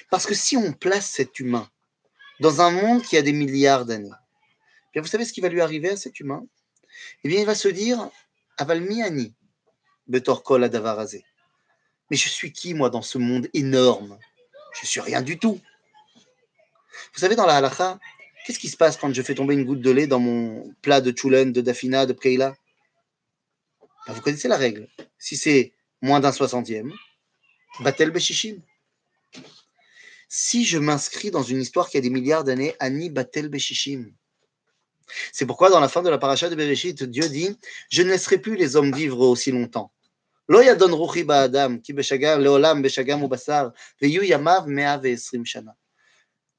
Parce 0.10 0.26
que 0.26 0.36
si 0.36 0.58
on 0.58 0.74
place 0.74 1.10
cet 1.10 1.40
humain 1.40 1.70
dans 2.40 2.62
un 2.62 2.72
monde 2.72 3.02
qui 3.02 3.18
a 3.18 3.22
des 3.22 3.32
milliards 3.32 3.86
d'années, 3.86 4.12
bien 4.92 5.02
vous 5.02 5.08
savez 5.08 5.26
ce 5.26 5.34
qui 5.34 5.42
va 5.42 5.50
lui 5.50 5.62
arriver 5.62 5.90
à 5.90 5.98
cet 5.98 6.20
humain? 6.20 6.46
Eh 7.24 7.30
bien, 7.30 7.40
il 7.40 7.46
va 7.46 7.56
se 7.56 7.70
dire 7.70 8.10
Avalmiani, 8.58 9.34
Betorkol. 10.08 10.70
Mais 12.14 12.18
je 12.18 12.30
suis 12.30 12.52
qui, 12.52 12.76
moi, 12.76 12.92
dans 12.92 13.02
ce 13.02 13.18
monde 13.18 13.48
énorme? 13.56 14.20
Je 14.80 14.86
suis 14.86 15.00
rien 15.00 15.24
du 15.24 15.40
tout. 15.40 15.60
Vous 17.12 17.20
savez, 17.20 17.36
dans 17.36 17.48
la 17.48 17.56
halakha, 17.56 18.00
qu'est-ce 18.46 18.60
qui 18.60 18.70
se 18.70 18.78
passe 18.78 18.98
quand 18.98 19.12
je 19.12 19.22
fais 19.24 19.34
tomber 19.34 19.56
une 19.56 19.66
goutte 19.66 19.82
de 19.82 19.90
lait 19.90 20.06
dans 20.06 20.20
mon 20.20 20.76
plat 20.84 21.02
de 21.02 21.12
choulen, 21.18 21.52
de 21.52 21.60
dafina, 21.60 22.06
de 22.06 22.14
preila? 22.14 22.56
Ben, 24.06 24.14
Vous 24.14 24.22
connaissez 24.22 24.48
la 24.48 24.58
règle. 24.58 24.88
Si 25.18 25.36
c'est 25.36 25.74
moins 26.04 26.20
d'un 26.20 26.32
soixantième, 26.32 26.94
batel 27.80 28.12
beshishim. 28.12 28.62
Si 30.30 30.66
je 30.66 30.78
m'inscris 30.78 31.32
dans 31.32 31.42
une 31.42 31.62
histoire 31.62 31.90
qui 31.90 31.98
a 31.98 32.02
des 32.02 32.12
milliards 32.12 32.44
d'années, 32.44 32.76
Ani 32.80 33.10
batel 33.10 33.50
beshishim. 33.50 34.14
C'est 35.32 35.48
pourquoi 35.48 35.72
dans 35.72 35.80
la 35.80 35.90
fin 35.90 36.04
de 36.04 36.12
la 36.12 36.20
paracha 36.20 36.48
de 36.48 36.54
Bereshit, 36.54 37.06
Dieu 37.06 37.28
dit 37.28 37.58
Je 37.90 38.04
ne 38.04 38.10
laisserai 38.10 38.38
plus 38.38 38.56
les 38.56 38.76
hommes 38.76 38.94
vivre 38.94 39.18
aussi 39.22 39.50
longtemps. 39.50 39.92
Mea 40.50 40.76
ve'esrim 44.98 45.46
shana. 45.46 45.76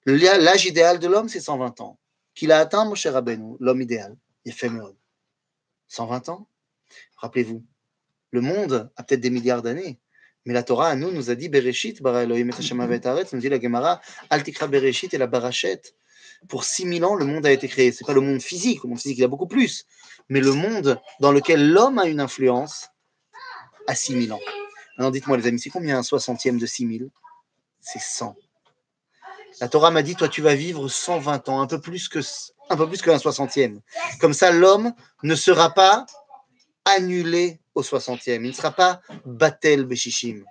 L'âge 0.06 0.66
idéal 0.66 0.98
de 0.98 1.06
l'homme, 1.06 1.28
c'est 1.28 1.40
120 1.40 1.80
ans. 1.80 1.98
Qu'il 2.34 2.52
a 2.52 2.58
atteint, 2.58 2.84
mon 2.84 2.94
cher 2.94 3.12
Rabbeinu, 3.14 3.56
l'homme 3.60 3.80
idéal. 3.80 4.16
Il 4.44 4.52
fait 4.52 4.70
120 5.88 6.28
ans 6.28 6.48
Rappelez-vous, 7.16 7.64
le 8.32 8.40
monde 8.40 8.90
a 8.96 9.02
peut-être 9.02 9.20
des 9.20 9.30
milliards 9.30 9.62
d'années, 9.62 9.98
mais 10.44 10.52
la 10.52 10.62
Torah, 10.62 10.88
à 10.88 10.96
nous, 10.96 11.10
nous 11.10 11.30
a 11.30 11.34
dit 11.34 11.48
Bereshit, 11.48 12.02
bara 12.02 12.24
Elohim 12.24 12.50
et 12.50 12.54
Hashem 12.54 12.78
nous 13.32 13.40
dit 13.40 13.48
la 13.48 13.60
Gemara, 13.60 14.00
Altikra 14.28 14.66
Bereshit 14.66 15.14
et 15.14 15.18
la 15.18 15.26
Barachet. 15.26 15.80
Pour 16.48 16.64
6000 16.64 17.04
ans, 17.04 17.14
le 17.14 17.24
monde 17.24 17.46
a 17.46 17.52
été 17.52 17.68
créé. 17.68 17.92
Ce 17.92 18.02
n'est 18.02 18.06
pas 18.06 18.12
le 18.12 18.20
monde 18.20 18.42
physique, 18.42 18.82
le 18.82 18.90
monde 18.90 18.98
physique, 18.98 19.18
il 19.18 19.22
y 19.22 19.24
a 19.24 19.28
beaucoup 19.28 19.46
plus, 19.46 19.86
mais 20.28 20.40
le 20.40 20.52
monde 20.52 21.00
dans 21.20 21.32
lequel 21.32 21.70
l'homme 21.70 21.98
a 21.98 22.06
une 22.06 22.20
influence 22.20 22.88
à 23.86 23.94
6000 23.94 24.32
ans. 24.32 24.40
Alors 24.98 25.10
dites-moi, 25.10 25.36
les 25.36 25.46
amis, 25.46 25.60
c'est 25.60 25.70
combien 25.70 25.98
un 25.98 26.02
soixantième 26.02 26.58
de 26.58 26.66
6000 26.66 27.10
C'est 27.80 28.00
100. 28.00 28.36
La 29.60 29.68
Torah 29.68 29.90
m'a 29.90 30.02
dit, 30.02 30.16
toi, 30.16 30.28
tu 30.28 30.42
vas 30.42 30.54
vivre 30.54 30.88
120 30.88 31.48
ans, 31.48 31.60
un 31.60 31.66
peu 31.66 31.80
plus 31.80 32.08
que 32.08 32.20
un 32.70 32.76
peu 32.76 32.88
plus 32.88 33.02
qu'un 33.02 33.18
soixantième. 33.18 33.80
Comme 34.20 34.32
ça, 34.32 34.50
l'homme 34.50 34.94
ne 35.22 35.34
sera 35.34 35.70
pas 35.70 36.06
annulé 36.84 37.60
au 37.74 37.82
60e. 37.82 38.36
Il 38.36 38.48
ne 38.48 38.52
sera 38.52 38.72
pas 38.72 39.00
Batel 39.24 39.84
Beshishim. 39.84 40.44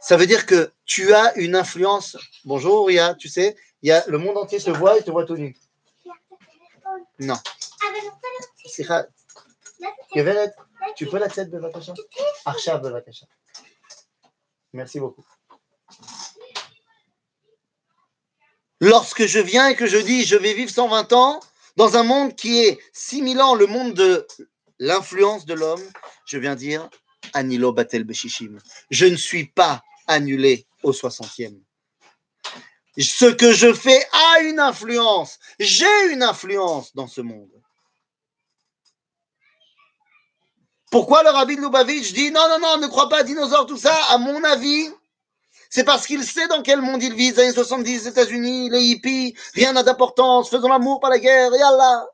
Ça 0.00 0.16
veut 0.16 0.26
dire 0.26 0.46
que 0.46 0.72
tu 0.86 1.12
as 1.12 1.36
une 1.36 1.54
influence. 1.54 2.16
Bonjour, 2.44 2.86
Ria, 2.86 3.14
tu 3.14 3.28
sais, 3.28 3.56
il 3.82 3.88
y 3.88 3.92
a, 3.92 4.04
le 4.06 4.18
monde 4.18 4.38
entier 4.38 4.58
se 4.58 4.70
voit 4.70 4.98
et 4.98 5.02
te 5.02 5.10
voit 5.10 5.24
tout 5.24 5.36
nu. 5.36 5.56
Non. 7.18 7.36
Tu 10.96 11.06
peux 11.06 11.18
la 11.18 11.28
tête 11.28 11.50
de 11.50 11.58
Vatasha? 11.58 11.94
De 12.46 12.88
Vatasha. 12.88 13.26
Merci 14.72 14.98
beaucoup. 14.98 15.24
Lorsque 18.80 19.26
je 19.26 19.38
viens 19.38 19.68
et 19.68 19.76
que 19.76 19.86
je 19.86 19.98
dis 19.98 20.24
je 20.24 20.36
vais 20.36 20.54
vivre 20.54 20.70
120 20.70 21.12
ans 21.12 21.40
dans 21.76 21.96
un 21.96 22.02
monde 22.02 22.34
qui 22.34 22.60
est 22.60 22.78
6000 22.92 23.40
ans, 23.42 23.54
le 23.54 23.66
monde 23.66 23.94
de 23.94 24.26
l'influence 24.78 25.44
de 25.44 25.54
l'homme, 25.54 25.82
je 26.24 26.38
viens 26.38 26.54
dire 26.54 26.88
Anilo 27.34 27.72
Batel 27.72 28.04
Beshishim. 28.04 28.58
Je 28.90 29.06
ne 29.06 29.16
suis 29.16 29.46
pas 29.46 29.82
annulé 30.06 30.66
au 30.82 30.92
60e. 30.92 31.60
Ce 32.98 33.26
que 33.26 33.52
je 33.52 33.72
fais 33.72 34.02
a 34.12 34.40
une 34.40 34.60
influence. 34.60 35.38
J'ai 35.58 36.12
une 36.12 36.22
influence 36.22 36.94
dans 36.94 37.06
ce 37.06 37.20
monde. 37.20 37.59
Pourquoi 40.90 41.22
le 41.22 41.30
rabbi 41.30 41.56
de 41.56 41.60
Lubavitch 41.60 42.12
dit 42.12 42.30
non, 42.32 42.48
non, 42.48 42.58
non, 42.58 42.76
ne 42.78 42.88
crois 42.88 43.08
pas 43.08 43.22
dinosaures, 43.22 43.66
tout 43.66 43.76
ça 43.76 43.94
À 44.10 44.18
mon 44.18 44.42
avis, 44.42 44.90
c'est 45.70 45.84
parce 45.84 46.06
qu'il 46.06 46.24
sait 46.24 46.48
dans 46.48 46.62
quel 46.62 46.82
monde 46.82 47.00
il 47.02 47.14
vit. 47.14 47.30
Les 47.30 47.38
années 47.38 47.52
70, 47.52 48.04
les 48.04 48.08
États-Unis, 48.08 48.70
les 48.70 48.82
hippies, 48.82 49.36
rien 49.54 49.72
n'a 49.72 49.84
d'importance, 49.84 50.50
faisons 50.50 50.68
l'amour, 50.68 50.98
pas 50.98 51.08
la 51.08 51.20
guerre, 51.20 51.54
et 51.54 51.62
Allah. 51.62 52.06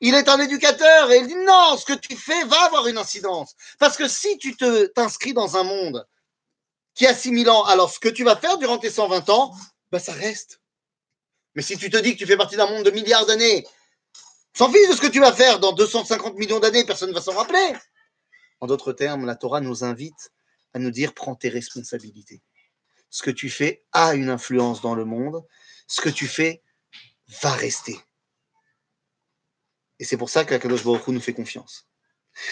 Il 0.00 0.14
est 0.14 0.28
un 0.28 0.38
éducateur 0.38 1.10
et 1.10 1.18
il 1.18 1.26
dit 1.26 1.34
non, 1.34 1.76
ce 1.76 1.84
que 1.84 1.92
tu 1.94 2.16
fais 2.16 2.44
va 2.44 2.64
avoir 2.64 2.86
une 2.86 2.98
incidence. 2.98 3.54
Parce 3.78 3.96
que 3.96 4.06
si 4.06 4.38
tu 4.38 4.56
te 4.56 4.86
t'inscris 4.86 5.32
dans 5.32 5.56
un 5.56 5.64
monde 5.64 6.06
qui 6.94 7.06
a 7.06 7.14
6000 7.14 7.50
ans, 7.50 7.64
alors 7.64 7.90
ce 7.90 7.98
que 7.98 8.08
tu 8.08 8.22
vas 8.22 8.36
faire 8.36 8.58
durant 8.58 8.78
tes 8.78 8.90
120 8.90 9.28
ans, 9.30 9.52
bah 9.90 9.98
ça 9.98 10.12
reste. 10.12 10.60
Mais 11.54 11.62
si 11.62 11.76
tu 11.76 11.90
te 11.90 11.96
dis 11.96 12.12
que 12.12 12.18
tu 12.18 12.26
fais 12.26 12.36
partie 12.36 12.56
d'un 12.56 12.66
monde 12.66 12.84
de 12.84 12.90
milliards 12.90 13.26
d'années, 13.26 13.66
s'en 14.56 14.70
fiche 14.70 14.88
de 14.88 14.94
ce 14.94 15.00
que 15.00 15.06
tu 15.08 15.20
vas 15.20 15.32
faire 15.32 15.58
dans 15.58 15.72
250 15.72 16.34
millions 16.34 16.60
d'années, 16.60 16.84
personne 16.84 17.10
ne 17.10 17.14
va 17.14 17.20
s'en 17.20 17.32
rappeler. 17.32 17.74
En 18.64 18.66
d'autres 18.66 18.94
termes, 18.94 19.26
la 19.26 19.36
Torah 19.36 19.60
nous 19.60 19.84
invite 19.84 20.32
à 20.72 20.78
nous 20.78 20.90
dire 20.90 21.12
prends 21.12 21.34
tes 21.34 21.50
responsabilités. 21.50 22.40
Ce 23.10 23.22
que 23.22 23.30
tu 23.30 23.50
fais 23.50 23.84
a 23.92 24.14
une 24.14 24.30
influence 24.30 24.80
dans 24.80 24.94
le 24.94 25.04
monde. 25.04 25.44
Ce 25.86 26.00
que 26.00 26.08
tu 26.08 26.26
fais 26.26 26.62
va 27.42 27.52
rester. 27.52 27.98
Et 29.98 30.06
c'est 30.06 30.16
pour 30.16 30.30
ça 30.30 30.46
qu'Akadosh 30.46 30.82
Baruch 30.82 31.06
nous 31.08 31.20
fait 31.20 31.34
confiance. 31.34 31.86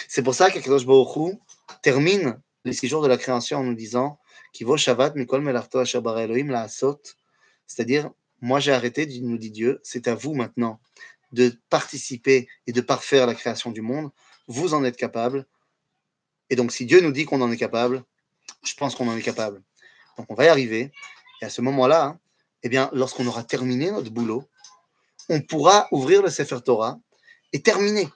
C'est 0.07 0.21
pour 0.21 0.35
ça 0.35 0.51
qu'Akadosh 0.51 0.85
Baruch 0.85 1.35
termine 1.81 2.39
les 2.63 2.73
six 2.73 2.87
jours 2.87 3.01
de 3.01 3.07
la 3.07 3.17
création 3.17 3.57
en 3.57 3.63
nous 3.63 3.73
disant 3.73 4.19
Kivo 4.51 4.77
Shabbat 4.77 5.15
Mikol 5.15 5.41
Melarto 5.41 5.81
Elohim 5.81 6.51
La 6.51 6.61
Asot. 6.61 7.01
C'est-à-dire, 7.65 8.11
moi 8.39 8.59
j'ai 8.59 8.71
arrêté, 8.71 9.07
nous 9.23 9.39
dit 9.39 9.49
Dieu, 9.49 9.79
c'est 9.81 10.07
à 10.07 10.13
vous 10.13 10.35
maintenant 10.35 10.79
de 11.31 11.57
participer 11.71 12.47
et 12.67 12.71
de 12.71 12.81
parfaire 12.81 13.25
la 13.25 13.33
création 13.33 13.71
du 13.71 13.81
monde. 13.81 14.11
Vous 14.47 14.75
en 14.75 14.83
êtes 14.83 14.97
capable. 14.97 15.47
Et 16.53 16.55
donc, 16.55 16.71
si 16.71 16.85
Dieu 16.85 17.01
nous 17.01 17.11
dit 17.11 17.25
qu'on 17.25 17.41
en 17.41 17.51
est 17.51 17.57
capable, 17.57 18.03
je 18.63 18.75
pense 18.75 18.93
qu'on 18.93 19.07
en 19.07 19.17
est 19.17 19.23
capable. 19.23 19.63
Donc, 20.19 20.27
on 20.29 20.35
va 20.35 20.45
y 20.45 20.49
arriver. 20.49 20.91
Et 21.41 21.45
à 21.45 21.49
ce 21.49 21.61
moment-là, 21.61 22.19
eh 22.61 22.69
bien, 22.69 22.91
lorsqu'on 22.93 23.25
aura 23.25 23.43
terminé 23.43 23.89
notre 23.89 24.11
boulot, 24.11 24.43
on 25.29 25.41
pourra 25.41 25.87
ouvrir 25.91 26.21
le 26.21 26.29
Sefer 26.29 26.59
Torah 26.63 26.99
est 27.53 27.65
terminé. 27.65 28.07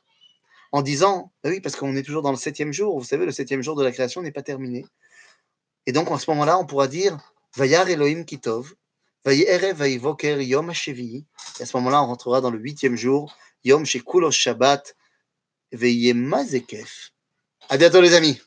En 0.71 0.83
disant, 0.83 1.31
bah 1.43 1.49
oui, 1.49 1.61
parce 1.61 1.75
qu'on 1.75 1.95
est 1.95 2.03
toujours 2.03 2.21
dans 2.21 2.29
le 2.29 2.37
septième 2.37 2.71
jour, 2.71 2.99
vous 2.99 3.05
savez, 3.05 3.25
le 3.25 3.31
septième 3.31 3.63
jour 3.63 3.75
de 3.75 3.83
la 3.83 3.91
création 3.91 4.21
n'est 4.21 4.31
pas 4.31 4.43
terminé. 4.43 4.85
Et 5.87 5.91
donc, 5.91 6.11
en 6.11 6.19
ce 6.19 6.29
moment-là, 6.29 6.59
on 6.59 6.65
pourra 6.67 6.87
dire, 6.87 7.17
Vayar 7.55 7.89
Elohim 7.89 8.23
Kitov, 8.23 8.75
Vayerev 9.25 9.77
Vayivoker 9.77 10.43
Yom 10.43 10.69
HaShevi. 10.69 11.25
Et 11.59 11.63
à 11.63 11.65
ce 11.65 11.75
moment-là, 11.77 12.03
on 12.03 12.05
rentrera 12.05 12.39
dans 12.39 12.51
le 12.51 12.59
huitième 12.59 12.97
jour, 12.97 13.35
Yom 13.63 13.83
Shekulos 13.83 14.29
Shabbat, 14.29 14.95
Veyemazekef. 15.71 17.13
À 17.69 17.77
bientôt, 17.77 18.01
les 18.01 18.13
amis. 18.13 18.39